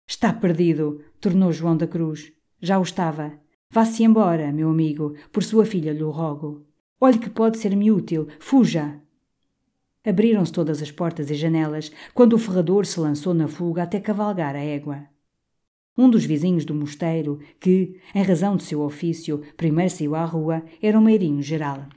Está 0.07 0.31
perdido, 0.31 1.01
tornou 1.19 1.51
João 1.51 1.75
da 1.75 1.87
Cruz. 1.87 2.31
Já 2.61 2.79
o 2.79 2.83
estava. 2.83 3.33
Vá-se 3.71 4.03
embora, 4.03 4.53
meu 4.53 4.69
amigo, 4.69 5.15
por 5.31 5.43
sua 5.43 5.65
filha 5.65 5.91
lhe 5.91 6.03
rogo. 6.03 6.65
Olhe 7.01 7.17
que 7.17 7.31
pode 7.31 7.57
ser-me 7.57 7.91
útil. 7.91 8.27
Fuja! 8.39 9.01
Abriram-se 10.05 10.53
todas 10.53 10.83
as 10.83 10.91
portas 10.91 11.31
e 11.31 11.35
janelas 11.35 11.91
quando 12.13 12.33
o 12.33 12.39
ferrador 12.39 12.85
se 12.85 12.99
lançou 12.99 13.33
na 13.33 13.47
fuga 13.47 13.83
até 13.83 13.99
cavalgar 13.99 14.55
a 14.55 14.63
égua. 14.63 15.16
Um 15.97 16.09
dos 16.09 16.25
vizinhos 16.25 16.63
do 16.63 16.75
mosteiro, 16.75 17.39
que, 17.59 17.99
em 18.13 18.21
razão 18.21 18.55
de 18.55 18.63
seu 18.63 18.81
ofício, 18.81 19.41
primeiro 19.57 19.89
saiu 19.89 20.13
à 20.13 20.23
rua, 20.23 20.63
era 20.79 20.99
o 20.99 21.01
meirinho 21.01 21.41
geral. 21.41 21.87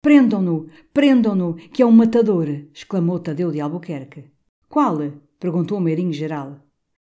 Prendam-no! 0.00 0.68
Prendam-no! 0.94 1.54
Que 1.54 1.82
é 1.82 1.86
um 1.86 1.90
matador! 1.90 2.48
exclamou 2.72 3.18
Tadeu 3.18 3.50
de 3.50 3.60
Albuquerque. 3.60 4.26
Qual? 4.68 4.98
perguntou 5.40 5.78
o 5.78 5.80
meirinho 5.80 6.12
geral. 6.12 6.60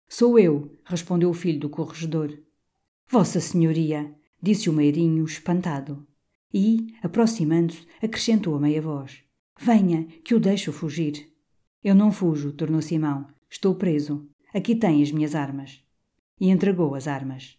Sou 0.08 0.38
eu, 0.38 0.72
respondeu 0.84 1.28
o 1.28 1.34
filho 1.34 1.60
do 1.60 1.68
corregedor. 1.68 2.38
Vossa 3.08 3.38
Senhoria, 3.38 4.14
disse 4.40 4.70
o 4.70 4.72
meirinho, 4.72 5.24
espantado. 5.24 6.06
E, 6.54 6.86
aproximando-se, 7.02 7.86
acrescentou 8.02 8.54
a 8.54 8.60
meia 8.60 8.80
voz. 8.80 9.22
Venha, 9.60 10.04
que 10.24 10.34
o 10.34 10.40
deixo 10.40 10.72
fugir. 10.72 11.30
Eu 11.84 11.94
não 11.94 12.10
fujo, 12.10 12.52
tornou 12.52 12.80
Simão. 12.80 13.26
Estou 13.50 13.74
preso. 13.74 14.26
Aqui 14.54 14.74
tem 14.74 15.02
as 15.02 15.12
minhas 15.12 15.34
armas. 15.34 15.85
E 16.40 16.50
entregou 16.50 16.94
as 16.94 17.08
armas. 17.08 17.56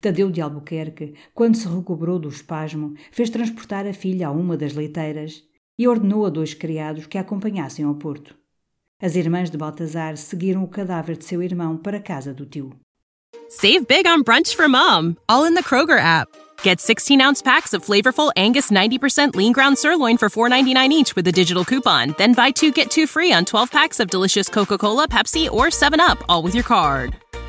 Tadeu 0.00 0.30
de 0.30 0.40
Albuquerque, 0.40 1.14
quando 1.34 1.56
se 1.56 1.66
recobrou 1.66 2.18
do 2.18 2.28
espasmo, 2.28 2.94
fez 3.10 3.30
transportar 3.30 3.86
a 3.86 3.92
filha 3.92 4.28
a 4.28 4.30
uma 4.30 4.56
das 4.56 4.74
leiteiras 4.74 5.42
e 5.78 5.88
ordenou 5.88 6.26
a 6.26 6.30
dois 6.30 6.54
criados 6.54 7.06
que 7.06 7.18
a 7.18 7.22
acompanhassem 7.22 7.84
ao 7.84 7.94
porto. 7.94 8.36
As 9.00 9.14
irmãs 9.14 9.50
de 9.50 9.58
Baltazar 9.58 10.16
seguiram 10.16 10.64
o 10.64 10.68
cadáver 10.68 11.16
de 11.16 11.24
seu 11.24 11.42
irmão 11.42 11.76
para 11.76 11.98
a 11.98 12.02
casa 12.02 12.32
do 12.32 12.46
tio. 12.46 12.72
Save 13.48 13.86
big 13.86 14.08
on 14.08 14.22
brunch 14.22 14.56
for 14.56 14.68
mom, 14.68 15.16
all 15.28 15.44
in 15.44 15.54
the 15.54 15.62
Kroger 15.62 15.98
app. 15.98 16.28
Get 16.62 16.80
16 16.80 17.20
ounce 17.20 17.42
packs 17.42 17.74
of 17.74 17.84
flavorful 17.84 18.32
Angus 18.36 18.70
90% 18.70 19.34
lean 19.34 19.52
ground 19.52 19.76
sirloin 19.76 20.16
for 20.16 20.28
$4.99 20.28 20.90
each 20.90 21.14
with 21.14 21.28
a 21.28 21.32
digital 21.32 21.64
coupon. 21.64 22.14
Then 22.16 22.32
buy 22.32 22.50
two 22.50 22.72
get 22.72 22.90
two 22.90 23.06
free 23.06 23.32
on 23.32 23.44
12 23.44 23.70
packs 23.70 24.00
of 24.00 24.08
delicious 24.08 24.48
Coca 24.48 24.78
Cola, 24.78 25.06
Pepsi, 25.06 25.50
or 25.50 25.66
7UP, 25.66 26.22
all 26.28 26.42
with 26.42 26.54
your 26.54 26.64
card. 26.64 27.16